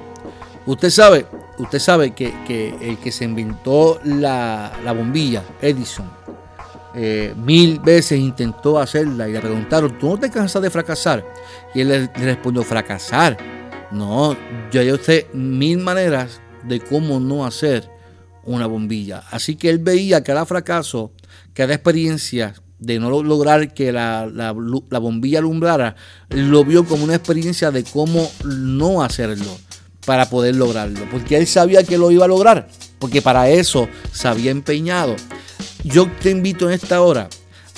Usted 0.66 0.90
sabe, 0.90 1.26
usted 1.58 1.80
sabe 1.80 2.12
que, 2.12 2.76
el 2.80 2.98
que 2.98 3.10
se 3.10 3.24
inventó 3.24 4.00
la, 4.04 4.72
la 4.84 4.92
bombilla, 4.92 5.42
Edison, 5.60 6.21
eh, 6.94 7.34
mil 7.36 7.80
veces 7.80 8.18
intentó 8.18 8.78
hacerla 8.78 9.28
y 9.28 9.32
le 9.32 9.40
preguntaron, 9.40 9.98
¿tú 9.98 10.10
no 10.10 10.18
te 10.18 10.30
cansas 10.30 10.62
de 10.62 10.70
fracasar? 10.70 11.24
Y 11.74 11.80
él 11.80 11.88
le, 11.88 12.06
respondió, 12.24 12.62
fracasar. 12.62 13.36
No, 13.90 14.36
yo, 14.70 14.82
yo 14.82 14.96
sé 14.96 15.26
mil 15.32 15.78
maneras 15.78 16.40
de 16.64 16.80
cómo 16.80 17.20
no 17.20 17.44
hacer 17.44 17.88
una 18.44 18.66
bombilla. 18.66 19.22
Así 19.30 19.56
que 19.56 19.70
él 19.70 19.78
veía 19.78 20.22
cada 20.22 20.46
fracaso, 20.46 21.12
cada 21.54 21.74
experiencia 21.74 22.54
de 22.82 22.98
no 22.98 23.22
lograr 23.22 23.72
que 23.72 23.92
la, 23.92 24.26
la, 24.26 24.54
la, 24.90 24.98
bombilla 24.98 25.38
alumbrara, 25.38 25.94
lo 26.30 26.64
vio 26.64 26.84
como 26.84 27.04
una 27.04 27.14
experiencia 27.14 27.70
de 27.70 27.84
cómo 27.84 28.28
no 28.44 29.04
hacerlo 29.04 29.56
para 30.04 30.28
poder 30.28 30.56
lograrlo. 30.56 31.06
Porque 31.10 31.36
él 31.36 31.46
sabía 31.46 31.84
que 31.84 31.96
lo 31.96 32.10
iba 32.10 32.24
a 32.24 32.28
lograr, 32.28 32.66
porque 32.98 33.22
para 33.22 33.48
eso 33.48 33.88
se 34.12 34.26
había 34.26 34.50
empeñado. 34.50 35.14
Yo 35.84 36.08
te 36.22 36.30
invito 36.30 36.68
en 36.68 36.74
esta 36.74 37.02
hora 37.02 37.28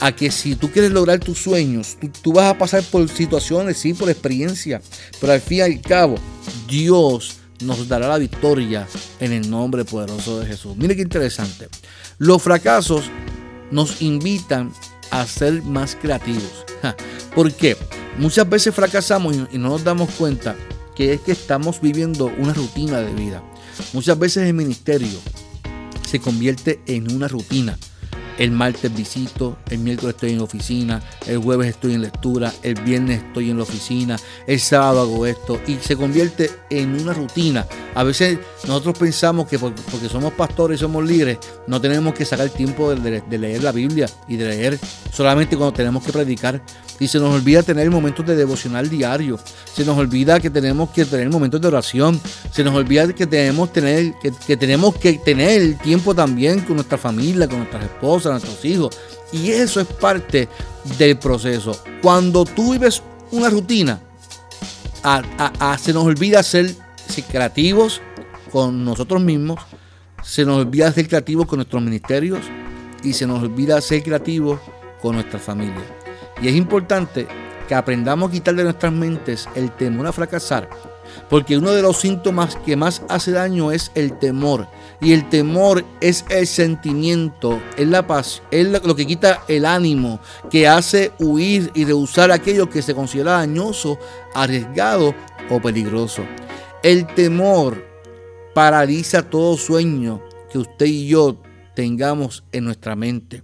a 0.01 0.13
que 0.13 0.31
si 0.31 0.57
tú 0.57 0.71
quieres 0.71 0.91
lograr 0.91 1.21
tus 1.21 1.39
sueños, 1.39 1.97
tú, 2.23 2.33
vas 2.33 2.51
a 2.51 2.59
pasar 2.59 2.83
por 2.83 3.09
situaciones, 3.09 3.79
sí, 3.79 3.95
por 3.95 4.11
experiencia, 4.11 4.83
pero 5.21 5.33
al 5.33 5.41
fin 5.41 5.59
y 5.59 5.61
al 5.63 5.81
cabo, 5.81 6.17
Dios 6.69 7.37
nos 7.63 7.89
dará 7.89 8.09
la 8.09 8.19
victoria 8.19 8.87
en 9.21 9.33
el 9.33 9.49
nombre 9.49 9.85
poderoso 9.85 10.41
de 10.41 10.47
Jesús. 10.47 10.77
Mire 10.77 10.97
qué 10.97 11.03
interesante. 11.03 11.69
Los 12.19 12.43
fracasos 12.43 13.05
nos 13.71 14.03
invitan 14.03 14.73
a 15.11 15.27
ser 15.27 15.63
más 15.63 15.97
creativos. 16.01 16.67
¿Por 17.35 17.53
qué? 17.53 17.77
Muchas 18.19 18.49
veces 18.49 18.75
fracasamos 18.75 19.35
y 19.53 19.59
no 19.59 19.71
nos 19.71 19.85
damos 19.85 20.11
cuenta 20.11 20.57
que 20.95 21.15
es 21.15 21.21
que 21.21 21.33
estamos 21.33 21.81
viviendo 21.81 22.27
una 22.39 22.53
rutina 22.53 23.01
de 23.01 23.15
vida. 23.15 23.43
Muchas 23.93 24.19
veces 24.19 24.47
el 24.47 24.55
ministerio 24.55 25.19
se 26.07 26.21
convierte 26.21 26.81
en 26.87 27.11
una 27.13 27.27
rutina 27.27 27.79
el 28.39 28.51
martes 28.51 28.95
visito, 28.95 29.59
el 29.71 29.79
miércoles 29.79 30.15
estoy 30.15 30.31
en 30.31 30.39
la 30.39 30.45
oficina, 30.45 31.03
el 31.27 31.39
jueves 31.39 31.69
estoy 31.69 31.95
en 31.95 32.03
lectura, 32.03 32.53
el 32.63 32.75
viernes 32.75 33.23
estoy 33.23 33.51
en 33.51 33.57
la 33.57 33.63
oficina, 33.63 34.17
el 34.47 34.61
sábado 34.61 35.03
hago 35.03 35.27
esto 35.27 35.61
y 35.67 35.77
se 35.77 35.97
convierte 35.97 36.51
en 36.71 37.01
una 37.01 37.13
rutina. 37.13 37.67
A 37.95 38.03
veces 38.03 38.39
nosotros 38.67 38.99
pensamos 38.99 39.49
que 39.49 39.59
porque 39.59 40.09
somos 40.11 40.33
pastores 40.33 40.81
y 40.81 40.83
somos 40.83 41.05
líderes, 41.05 41.39
no 41.67 41.81
tenemos 41.81 42.15
que 42.15 42.25
sacar 42.25 42.49
tiempo 42.51 42.95
de, 42.95 43.23
leer 43.39 43.63
la 43.63 43.73
Biblia 43.73 44.09
y 44.29 44.37
de 44.37 44.49
leer 44.49 44.79
solamente 45.13 45.57
cuando 45.57 45.75
tenemos 45.75 46.05
que 46.05 46.13
predicar. 46.13 46.63
Y 47.01 47.09
se 47.09 47.19
nos 47.19 47.35
olvida 47.35 47.63
tener 47.63 47.91
momentos 47.91 48.25
de 48.25 48.37
devocional 48.37 48.89
diario. 48.89 49.39
Se 49.75 49.85
nos 49.85 49.99
olvida 49.99 50.39
que 50.39 50.51
tenemos 50.51 50.91
que 50.91 51.05
tener 51.05 51.29
momentos 51.29 51.61
de 51.61 51.69
oración. 51.69 52.21
Se 52.53 52.63
nos 52.63 52.75
olvida 52.75 53.13
que 53.13 53.27
tenemos, 53.27 53.73
tener, 53.73 54.15
que, 54.47 54.57
tenemos 54.57 54.95
que 54.97 55.15
tener 55.15 55.77
tiempo 55.79 56.15
también 56.15 56.61
con 56.61 56.77
nuestra 56.77 56.97
familia, 56.97 57.49
con 57.49 57.59
nuestras 57.59 57.85
esposas, 57.85 58.33
nuestros 58.33 58.65
hijos. 58.65 58.99
Y 59.33 59.51
eso 59.51 59.81
es 59.81 59.87
parte 59.87 60.49
del 60.99 61.19
proceso. 61.19 61.77
Cuando 62.01 62.45
tú 62.45 62.73
vives 62.73 63.03
una 63.33 63.51
rutina, 63.51 64.01
se 65.79 65.93
nos 65.93 66.05
olvida 66.05 66.43
ser 66.43 66.75
creativos 67.29 68.01
con 68.51 68.85
nosotros 68.85 69.21
mismos, 69.21 69.61
se 70.23 70.45
nos 70.45 70.59
olvida 70.59 70.93
ser 70.93 71.09
creativos 71.09 71.47
con 71.47 71.59
nuestros 71.59 71.83
ministerios 71.83 72.41
y 73.03 73.13
se 73.13 73.27
nos 73.27 73.43
olvida 73.43 73.81
ser 73.81 74.03
creativos 74.03 74.61
con 75.03 75.17
nuestra 75.17 75.39
familia. 75.39 76.04
Y 76.45 76.49
es 76.49 76.57
importante 76.57 77.27
que 77.67 77.75
aprendamos 77.75 78.29
a 78.29 78.33
quitar 78.33 78.55
de 78.55 78.65
nuestras 78.65 78.93
mentes 78.93 79.49
el 79.55 79.71
temor 79.71 80.07
a 80.07 80.13
fracasar, 80.13 80.69
porque 81.31 81.57
uno 81.57 81.71
de 81.71 81.81
los 81.81 81.97
síntomas 81.97 82.57
que 82.67 82.77
más 82.77 83.01
hace 83.09 83.31
daño 83.31 83.73
es 83.73 83.91
el 83.95 84.19
temor. 84.19 84.69
Y 85.01 85.15
el 85.15 85.27
temor 85.31 85.87
es 86.03 86.27
el 86.29 86.47
sentimiento, 86.47 87.63
es 87.79 87.89
la 87.89 88.07
paz, 88.07 88.43
es 88.51 88.69
lo 88.69 88.95
que 88.95 89.07
quita 89.07 89.43
el 89.49 89.65
ánimo, 89.65 90.21
que 90.51 90.69
hace 90.69 91.13
huir 91.19 91.71
y 91.75 91.87
rehusar 91.87 92.31
aquello 92.31 92.69
que 92.69 92.83
se 92.83 92.95
considera 92.95 93.39
dañoso, 93.39 93.99
arriesgado 94.35 95.15
o 95.49 95.63
peligroso. 95.63 96.27
El 96.83 97.07
temor 97.07 97.83
paraliza 98.55 99.23
todo 99.23 99.57
sueño 99.57 100.21
que 100.53 100.59
usted 100.59 100.85
y 100.85 101.09
yo 101.09 101.41
tengamos 101.75 102.45
en 102.53 102.67
nuestra 102.67 102.97
mente. 102.97 103.43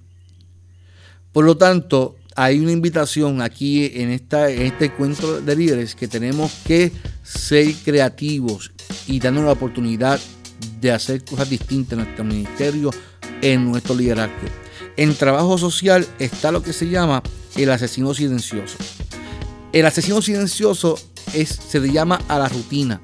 Por 1.33 1.47
lo 1.47 1.57
tanto, 1.57 2.17
hay 2.43 2.59
una 2.59 2.73
invitación 2.73 3.43
aquí 3.43 3.93
en, 3.97 4.09
esta, 4.09 4.49
este 4.49 4.87
encuentro 4.87 5.43
de 5.43 5.55
líderes 5.55 5.95
que 5.95 6.09
tenemos 6.09 6.51
que 6.65 6.91
ser 7.23 7.75
creativos 7.85 8.73
y 9.07 9.21
darnos 9.21 9.45
la 9.45 9.53
oportunidad 9.53 10.19
de 10.81 10.91
hacer 10.91 11.23
cosas 11.23 11.51
distintas 11.51 11.99
en 11.99 12.05
nuestro 12.07 12.25
ministerio, 12.25 12.91
en 13.43 13.71
nuestro 13.71 13.95
liderazgo. 13.95 14.49
En 14.97 15.15
trabajo 15.17 15.59
social 15.59 16.07
está 16.19 16.51
lo 16.51 16.63
que 16.63 16.73
se 16.73 16.89
llama 16.89 17.23
el 17.57 17.71
asesino 17.71 18.15
silencioso. 18.15 18.79
El 19.75 19.85
asesino 19.85 20.23
silencioso 20.23 20.99
es, 21.35 21.51
se 21.51 21.79
le 21.79 21.93
llama 21.93 22.23
a 22.27 22.39
la 22.39 22.49
rutina. 22.49 23.03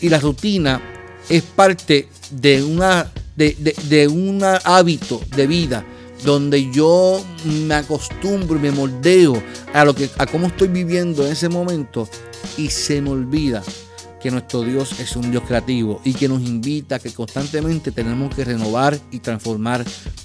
Y 0.00 0.08
la 0.08 0.18
rutina 0.18 0.80
es 1.28 1.42
parte 1.42 2.08
de, 2.30 2.62
una, 2.62 3.12
de, 3.36 3.76
de 3.90 4.08
un 4.08 4.42
hábito 4.42 5.20
de 5.36 5.46
vida 5.46 5.84
donde 6.24 6.70
yo 6.70 7.22
me 7.44 7.74
acostumbro 7.74 8.56
y 8.56 8.60
me 8.62 8.70
moldeo 8.70 9.42
a 9.72 9.84
lo 9.84 9.94
que 9.94 10.08
a 10.18 10.26
cómo 10.26 10.46
estoy 10.46 10.68
viviendo 10.68 11.26
en 11.26 11.32
ese 11.32 11.48
momento 11.48 12.08
y 12.56 12.70
se 12.70 13.00
me 13.00 13.10
olvida 13.10 13.62
que 14.20 14.30
nuestro 14.30 14.62
Dios 14.62 15.00
es 15.00 15.16
un 15.16 15.32
Dios 15.32 15.42
creativo 15.46 16.00
y 16.04 16.14
que 16.14 16.28
nos 16.28 16.40
invita 16.42 16.96
a 16.96 16.98
que 17.00 17.12
constantemente 17.12 17.90
tenemos 17.90 18.32
que 18.34 18.44
renovar 18.44 18.96
y 19.10 19.18
transformar 19.18 19.84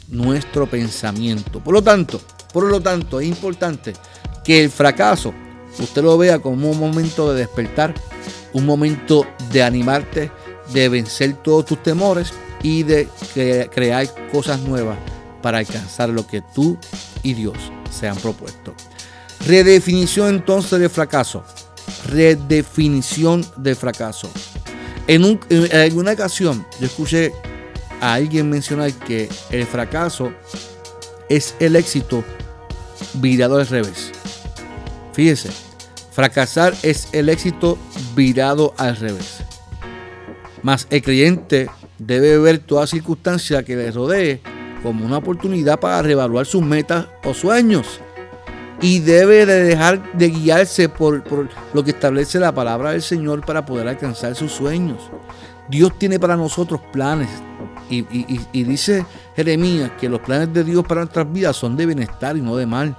nuestro 0.10 0.70
pensamiento. 0.70 1.64
Por 1.64 1.74
lo 1.74 1.82
tanto, 1.82 2.22
por 2.54 2.66
lo 2.66 2.80
tanto, 2.80 3.20
es 3.20 3.28
importante 3.28 3.94
que 4.44 4.64
el 4.64 4.70
fracaso 4.70 5.34
usted 5.80 6.04
lo 6.04 6.18
vea 6.18 6.40
como 6.40 6.70
un 6.70 6.80
momento 6.80 7.34
de 7.34 7.40
despertar, 7.40 7.96
un 8.54 8.66
momento 8.68 9.26
de 9.52 9.64
animarte, 9.64 10.32
de 10.74 10.90
vencer 10.90 11.34
todos 11.42 11.66
tus 11.66 11.82
temores 11.82 12.32
y 12.62 12.84
de 12.84 13.08
crear 13.74 14.08
cosas 14.32 14.60
nuevas 14.62 14.98
para 15.48 15.60
alcanzar 15.60 16.10
lo 16.10 16.28
que 16.28 16.42
tú 16.42 16.78
y 17.24 17.34
Dios 17.34 17.56
se 17.90 18.06
han 18.06 18.18
propuesto. 18.18 18.76
Redefinición 19.46 20.28
entonces 20.36 20.78
de 20.78 20.90
fracaso. 20.90 21.42
Redefinición 22.06 23.46
de 23.56 23.74
fracaso. 23.74 24.30
En, 25.08 25.40
en 25.50 25.98
una 25.98 26.12
ocasión 26.12 26.68
yo 26.82 26.88
escuché 26.88 27.32
a 28.02 28.16
alguien 28.16 28.50
mencionar 28.50 28.92
que 28.92 29.30
el 29.50 29.66
fracaso 29.66 30.34
es 31.30 31.56
el 31.62 31.78
éxito 31.78 32.26
virado 33.14 33.58
al 33.58 33.68
revés. 33.68 34.12
Fíjese, 35.14 35.50
fracasar 36.12 36.76
es 36.84 37.08
el 37.14 37.30
éxito 37.30 37.78
virado 38.18 38.74
al 38.76 38.98
revés. 38.98 39.38
Mas 40.62 40.88
el 40.90 41.02
creyente 41.02 41.70
debe 42.00 42.38
ver 42.38 42.60
toda 42.60 42.86
circunstancia 42.86 43.64
que 43.64 43.78
le 43.78 43.92
rodee 43.92 44.42
como 44.84 45.06
una 45.06 45.18
oportunidad 45.18 45.80
para 45.80 46.02
reevaluar 46.02 46.46
sus 46.46 46.62
metas 46.62 47.08
o 47.24 47.34
sueños. 47.34 48.00
Y 48.80 49.00
debe 49.00 49.46
de 49.46 49.64
dejar 49.64 50.12
de 50.14 50.30
guiarse 50.30 50.88
por, 50.88 51.24
lo 51.74 51.84
que 51.84 51.92
establece 51.92 52.40
la 52.40 52.54
palabra 52.54 52.92
del 52.92 53.02
Señor 53.02 53.44
para 53.44 53.66
poder 53.66 53.88
alcanzar 53.88 54.36
sus 54.36 54.52
sueños. 54.52 55.10
Dios 55.68 55.98
tiene 55.98 56.20
para 56.20 56.36
nosotros 56.36 56.80
planes. 56.94 57.30
Y, 57.90 58.04
dice 58.64 59.06
Jeremías 59.36 59.92
que 60.00 60.10
los 60.10 60.20
planes 60.20 60.54
de 60.54 60.64
Dios 60.64 60.86
para 60.86 61.02
nuestras 61.02 61.32
vidas 61.32 61.56
son 61.56 61.76
de 61.76 61.86
bienestar 61.86 62.38
y 62.38 62.42
no 62.42 62.56
de 62.56 62.66
mal. 62.66 62.96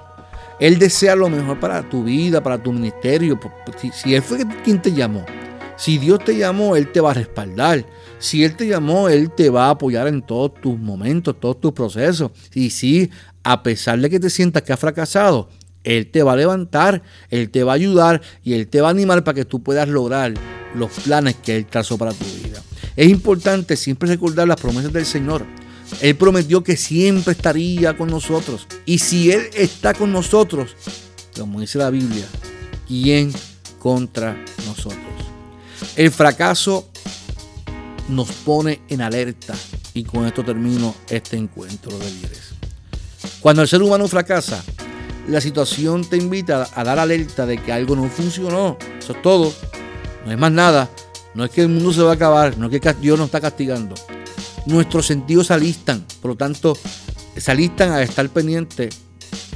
Él 0.58 0.78
desea 0.78 1.14
lo 1.14 1.28
mejor 1.28 1.60
para 1.60 1.88
tu 1.88 2.02
vida, 2.02 2.42
para 2.42 2.60
tu 2.60 2.72
ministerio. 2.72 3.38
Si, 3.76 3.92
si 3.92 4.14
Él 4.14 4.22
fue 4.22 4.44
quien 4.64 4.82
te 4.82 4.92
llamó, 4.92 5.24
si 5.76 5.98
Dios 5.98 6.24
te 6.24 6.36
llamó, 6.36 6.74
Él 6.74 6.90
te 6.90 7.00
va 7.00 7.12
a 7.12 7.14
respaldar. 7.14 7.84
Si 8.18 8.44
Él 8.44 8.57
te 8.57 8.66
llamó, 8.66 9.09
Él 9.09 9.31
te 9.31 9.50
va 9.50 9.66
a 9.66 9.70
apoyar 9.70 10.09
en 10.09 10.22
todos 10.22 10.54
tus 10.61 10.78
momentos, 10.78 11.38
todos 11.38 11.61
tus 11.61 11.72
procesos. 11.72 12.31
Y 12.54 12.70
si 12.70 13.11
a 13.42 13.62
pesar 13.62 13.98
de 14.00 14.11
que 14.11 14.20
te 14.20 14.31
sientas 14.31 14.62
que 14.62 14.72
has 14.72 14.81
fracasado, 14.81 15.48
Él 15.85 16.11
te 16.11 16.22
va 16.22 16.33
a 16.33 16.37
levantar, 16.37 17.02
Él 17.31 17.50
te 17.50 17.62
va 17.62 17.72
a 17.72 17.76
ayudar 17.76 18.20
y 18.42 18.54
Él 18.54 18.68
te 18.68 18.81
va 18.81 18.88
a 18.88 18.90
animar 18.90 19.22
para 19.24 19.37
que 19.37 19.44
tú 19.44 19.62
puedas 19.62 19.88
lograr 19.88 20.35
los 20.74 20.90
planes 20.90 21.37
que 21.37 21.57
Él 21.57 21.66
trazó 21.66 21.96
para 21.96 22.12
tu 22.12 22.24
vida. 22.24 22.62
Es 22.96 23.09
importante 23.09 23.76
siempre 23.76 24.09
recordar 24.09 24.48
las 24.48 24.61
promesas 24.61 24.92
del 24.92 25.07
Señor. 25.07 25.46
Él 26.02 26.16
prometió 26.16 26.62
que 26.62 26.76
siempre 26.76 27.33
estaría 27.33 27.96
con 27.96 28.11
nosotros. 28.11 28.66
Y 28.85 28.98
si 28.98 29.31
Él 29.31 29.42
está 29.54 29.94
con 29.94 30.12
nosotros, 30.12 30.76
como 31.38 31.61
dice 31.61 31.78
la 31.78 31.90
Biblia, 31.90 32.26
¿quién 32.87 33.33
contra 33.78 34.37
nosotros? 34.66 34.98
El 35.96 36.11
fracaso 36.11 36.90
nos 38.09 38.31
pone 38.31 38.83
en 38.88 39.03
alerta. 39.03 39.55
Y 39.94 40.05
con 40.05 40.27
esto 40.27 40.44
termino 40.44 40.94
este 41.09 41.37
encuentro 41.37 41.97
de 41.99 42.11
líderes. 42.11 42.51
Cuando 43.40 43.62
el 43.62 43.68
ser 43.68 43.83
humano 43.83 44.09
fracasa, 44.09 44.62
la 45.29 45.40
situación 45.40 46.05
te 46.05 46.16
invita 46.16 46.68
a 46.75 46.85
dar 46.85 46.99
alerta 46.99 47.47
de 47.47 47.59
que 47.59 47.73
algo 47.73 47.94
no 47.97 48.09
funcionó. 48.09 48.79
Eso 48.99 49.12
es 49.12 49.23
todo. 49.23 49.53
No 50.25 50.33
es 50.33 50.38
más 50.38 50.53
nada. 50.53 50.90
No 51.35 51.44
es 51.44 51.51
que 51.51 51.62
el 51.62 51.68
mundo 51.68 51.92
se 51.92 52.03
va 52.03 52.12
a 52.12 52.14
acabar. 52.14 52.57
No 52.57 52.68
es 52.68 52.81
que 52.81 52.94
Dios 52.94 53.18
nos 53.18 53.27
está 53.27 53.40
castigando. 53.40 53.94
Nuestros 54.66 55.07
sentidos 55.07 55.49
se 55.49 55.55
alistan. 55.55 56.05
Por 56.21 56.33
lo 56.33 56.37
tanto, 56.37 56.77
se 57.37 57.51
alistan 57.51 57.92
a 57.92 58.03
estar 58.03 58.29
pendientes, 58.29 58.94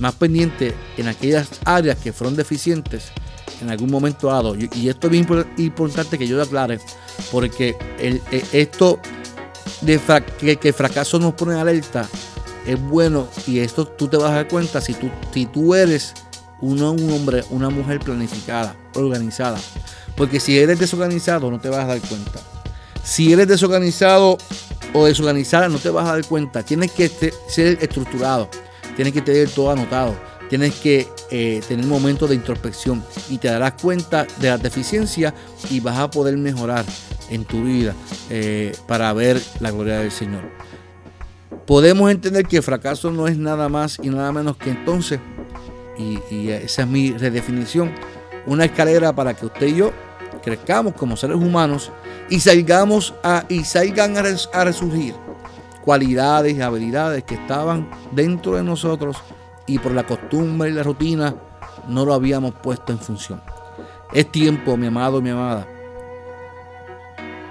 más 0.01 0.15
pendientes 0.15 0.75
en 0.97 1.09
aquellas 1.09 1.49
áreas 1.65 1.99
que 1.99 2.13
fueron 2.13 2.37
deficientes 2.37 3.05
en 3.61 3.71
algún 3.71 3.91
momento 3.91 4.29
dado. 4.29 4.55
Y 4.57 4.89
esto 4.89 5.07
es 5.07 5.11
bien 5.11 5.27
importante 5.57 6.19
que 6.19 6.27
yo 6.27 6.37
lo 6.37 6.43
aclare, 6.43 6.79
porque 7.31 7.77
el, 7.99 8.23
e, 8.31 8.45
esto 8.53 9.01
de 9.81 10.01
que, 10.39 10.69
el 10.69 10.75
fracaso 10.75 11.19
nos 11.19 11.35
pone 11.35 11.59
alerta 11.59 12.09
es 12.67 12.81
bueno 12.81 13.29
y 13.47 13.59
esto 13.59 13.87
tú 13.87 14.09
te 14.09 14.17
vas 14.17 14.31
a 14.31 14.35
dar 14.35 14.49
cuenta 14.49 14.81
si 14.81 14.95
tú, 14.95 15.11
si 15.33 15.47
tú 15.47 15.75
eres 15.75 16.15
un 16.61 16.81
hombre, 16.83 17.45
una 17.51 17.71
mujer 17.71 17.99
planificada, 17.99 18.77
organizada. 18.95 19.59
Porque 20.17 20.39
si 20.39 20.59
eres 20.59 20.79
desorganizado 20.79 21.51
no 21.51 21.61
te 21.61 21.69
vas 21.69 21.85
a 21.85 21.87
dar 21.87 22.01
cuenta. 22.01 22.41
Si 23.03 23.33
eres 23.33 23.49
desorganizado 23.49 24.39
o 24.93 25.07
desorganizada 25.07 25.69
no 25.69 25.79
te 25.79 25.91
vas 25.91 26.09
a 26.09 26.13
dar 26.13 26.27
cuenta. 26.27 26.63
Tienes 26.63 26.93
que 26.93 27.11
ser 27.49 27.79
estructurado. 27.81 28.49
tienes 28.95 29.13
que 29.13 29.23
tener 29.23 29.49
todo 29.49 29.71
anotado, 29.71 30.15
tienes 30.53 30.75
que 30.81 31.09
eh, 31.31 31.63
tener 31.67 31.87
momentos 31.87 32.29
de 32.29 32.35
introspección 32.35 33.03
y 33.31 33.39
te 33.39 33.49
darás 33.49 33.73
cuenta 33.81 34.27
de 34.39 34.51
las 34.51 34.63
deficiencias 34.63 35.33
y 35.71 35.81
vas 35.81 35.99
a 35.99 36.11
poder 36.11 36.37
mejorar 36.37 36.85
en 37.31 37.47
tu 37.47 37.65
vida 37.65 37.95
eh, 38.29 38.77
para 38.87 39.11
ver 39.15 39.41
la 39.61 39.71
gloria 39.71 40.01
del 40.01 40.11
Señor. 40.11 40.43
Podemos 41.67 42.11
entender 42.11 42.45
que 42.47 42.59
el 42.59 42.63
fracaso 42.63 43.11
no 43.11 43.29
es 43.29 43.39
nada 43.39 43.71
más 43.71 43.99
y 44.03 44.11
nada 44.11 44.31
menos 44.31 44.59
que 44.59 44.69
entonces, 44.69 45.21
y, 45.99 46.51
esa 46.51 46.83
es 46.83 46.89
mi 46.89 47.13
redefinición, 47.13 47.91
una 48.45 48.67
escalera 48.67 49.15
para 49.15 49.33
que 49.33 49.47
usted 49.47 49.69
y 49.69 49.77
yo 49.77 49.91
crezcamos 50.45 50.93
como 50.93 51.17
seres 51.17 51.39
humanos 51.39 51.91
y 52.29 52.41
salgamos 52.41 53.15
a, 53.23 53.47
y 53.49 53.65
salgan 53.65 54.19
a, 54.19 54.65
resurgir 54.65 55.15
cualidades 55.83 56.55
y 56.55 56.61
habilidades 56.61 57.25
que 57.25 57.37
estaban 57.37 57.89
dentro 58.13 58.57
de 58.57 58.63
nosotros 58.63 59.17
y 59.67 59.79
por 59.79 59.93
la 59.93 60.05
costumbre 60.05 60.71
y 60.71 60.73
la 60.73 60.83
rutina 60.83 61.35
no 61.89 62.05
lo 62.05 62.15
habíamos 62.15 62.55
puesto 62.55 62.93
en 62.93 62.99
función. 62.99 63.41
Es 64.13 64.31
tiempo, 64.31 64.77
mi 64.77 64.87
amado 64.87 65.21
mi 65.23 65.31
amada. 65.31 65.67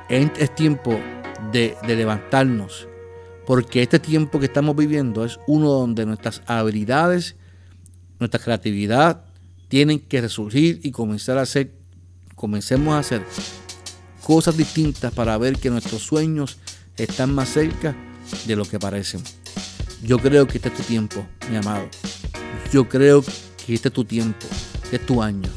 Es, 0.10 0.54
tiempo 0.56 1.00
de, 1.52 1.78
de 1.88 1.96
levantarnos. 1.96 2.88
Porque 3.46 3.82
este 3.82 4.00
tiempo 4.00 4.40
que 4.40 4.46
estamos 4.46 4.76
viviendo 4.76 5.26
es 5.26 5.40
uno 5.48 5.70
donde 5.70 6.06
nuestras 6.06 6.42
habilidades, 6.46 7.36
nuestra 8.20 8.40
creatividad 8.40 9.26
tienen 9.68 10.00
que 10.00 10.22
resurgir 10.22 10.80
y 10.84 10.92
comenzar 10.92 11.38
a 11.38 11.42
hacer 11.42 11.82
comencemos 12.42 12.96
a 12.96 13.00
hacer 13.00 13.24
cosas 14.24 14.58
distintas 14.58 15.14
para 15.14 15.38
ver 15.38 15.60
que 15.60 15.70
nuestros 15.70 16.02
sueños 16.02 16.58
están 16.98 17.36
más 17.36 17.50
cerca 17.50 17.96
de 18.48 18.56
lo 18.56 18.66
que 18.66 18.80
parecen. 18.80 19.22
Yo 20.04 20.18
creo 20.18 20.48
que 20.48 20.58
este 20.58 20.70
es 20.70 20.76
tu 20.76 20.84
tiempo, 20.84 21.24
mi 21.50 21.58
amado. 21.58 21.88
Yo 22.72 22.90
creo 22.90 23.24
que 23.24 23.74
este 23.74 23.90
es 23.90 23.94
tu 23.94 24.04
tiempo, 24.04 24.48
este 24.84 24.96
es 24.96 25.06
tu 25.06 25.22
año. 25.22 25.50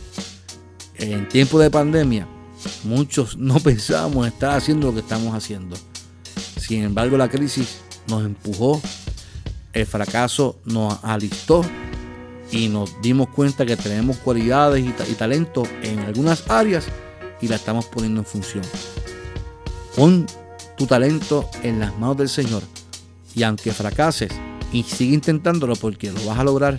En 0.97 1.27
tiempo 1.29 1.59
de 1.59 1.71
pandemia, 1.71 2.29
muchos 2.85 3.37
no 3.39 3.59
pensábamos 3.59 4.27
estar 4.27 4.57
haciendo 4.57 4.89
lo 4.89 4.95
que 4.95 5.01
estamos 5.01 5.35
haciendo. 5.35 5.77
Sin 6.59 6.83
embargo, 6.83 7.17
la 7.17 7.29
crisis 7.29 7.79
nos 8.07 8.25
empujó, 8.25 8.83
el 9.73 9.87
fracaso 9.87 10.61
nos 10.67 11.03
alistó 11.03 11.65
y 12.51 12.69
nos 12.69 13.01
dimos 13.01 13.29
cuenta 13.31 13.65
que 13.65 13.77
tenemos 13.79 14.19
cualidades 14.19 14.85
y, 14.85 15.15
talento 15.15 15.63
en 15.83 16.01
algunas 16.01 16.51
áreas 16.51 16.87
y 17.41 17.49
la 17.49 17.57
estamos 17.57 17.87
poniendo 17.87 18.21
en 18.21 18.27
función. 18.27 18.65
Pon 19.97 20.27
tu 20.77 20.87
talento 20.87 21.49
en 21.63 21.81
las 21.81 21.99
manos 21.99 22.19
del 22.19 22.29
Señor 22.29 22.63
y 23.35 23.43
aunque 23.43 23.73
fracases 23.73 24.31
y 24.73 24.83
sigue 24.83 25.15
intentándolo 25.15 25.77
porque 25.77 26.11
lo 26.13 26.25
vas 26.27 26.39
a 26.39 26.45
lograr 26.45 26.77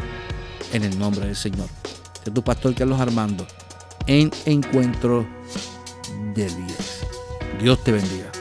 en 0.74 0.84
el 0.84 0.98
nombre 0.98 1.26
del 1.26 1.36
Señor. 1.36 1.68
Este 2.16 2.30
es 2.30 2.34
tu 2.34 2.44
pastor 2.44 2.74
Carlos 2.76 3.00
Armando 3.00 3.46
en 4.08 4.32
Encuentro 4.46 5.26
de 6.34 6.50
Líderes. 6.50 7.02
Dios 7.62 7.84
te 7.84 7.92
bendiga. 7.92 8.35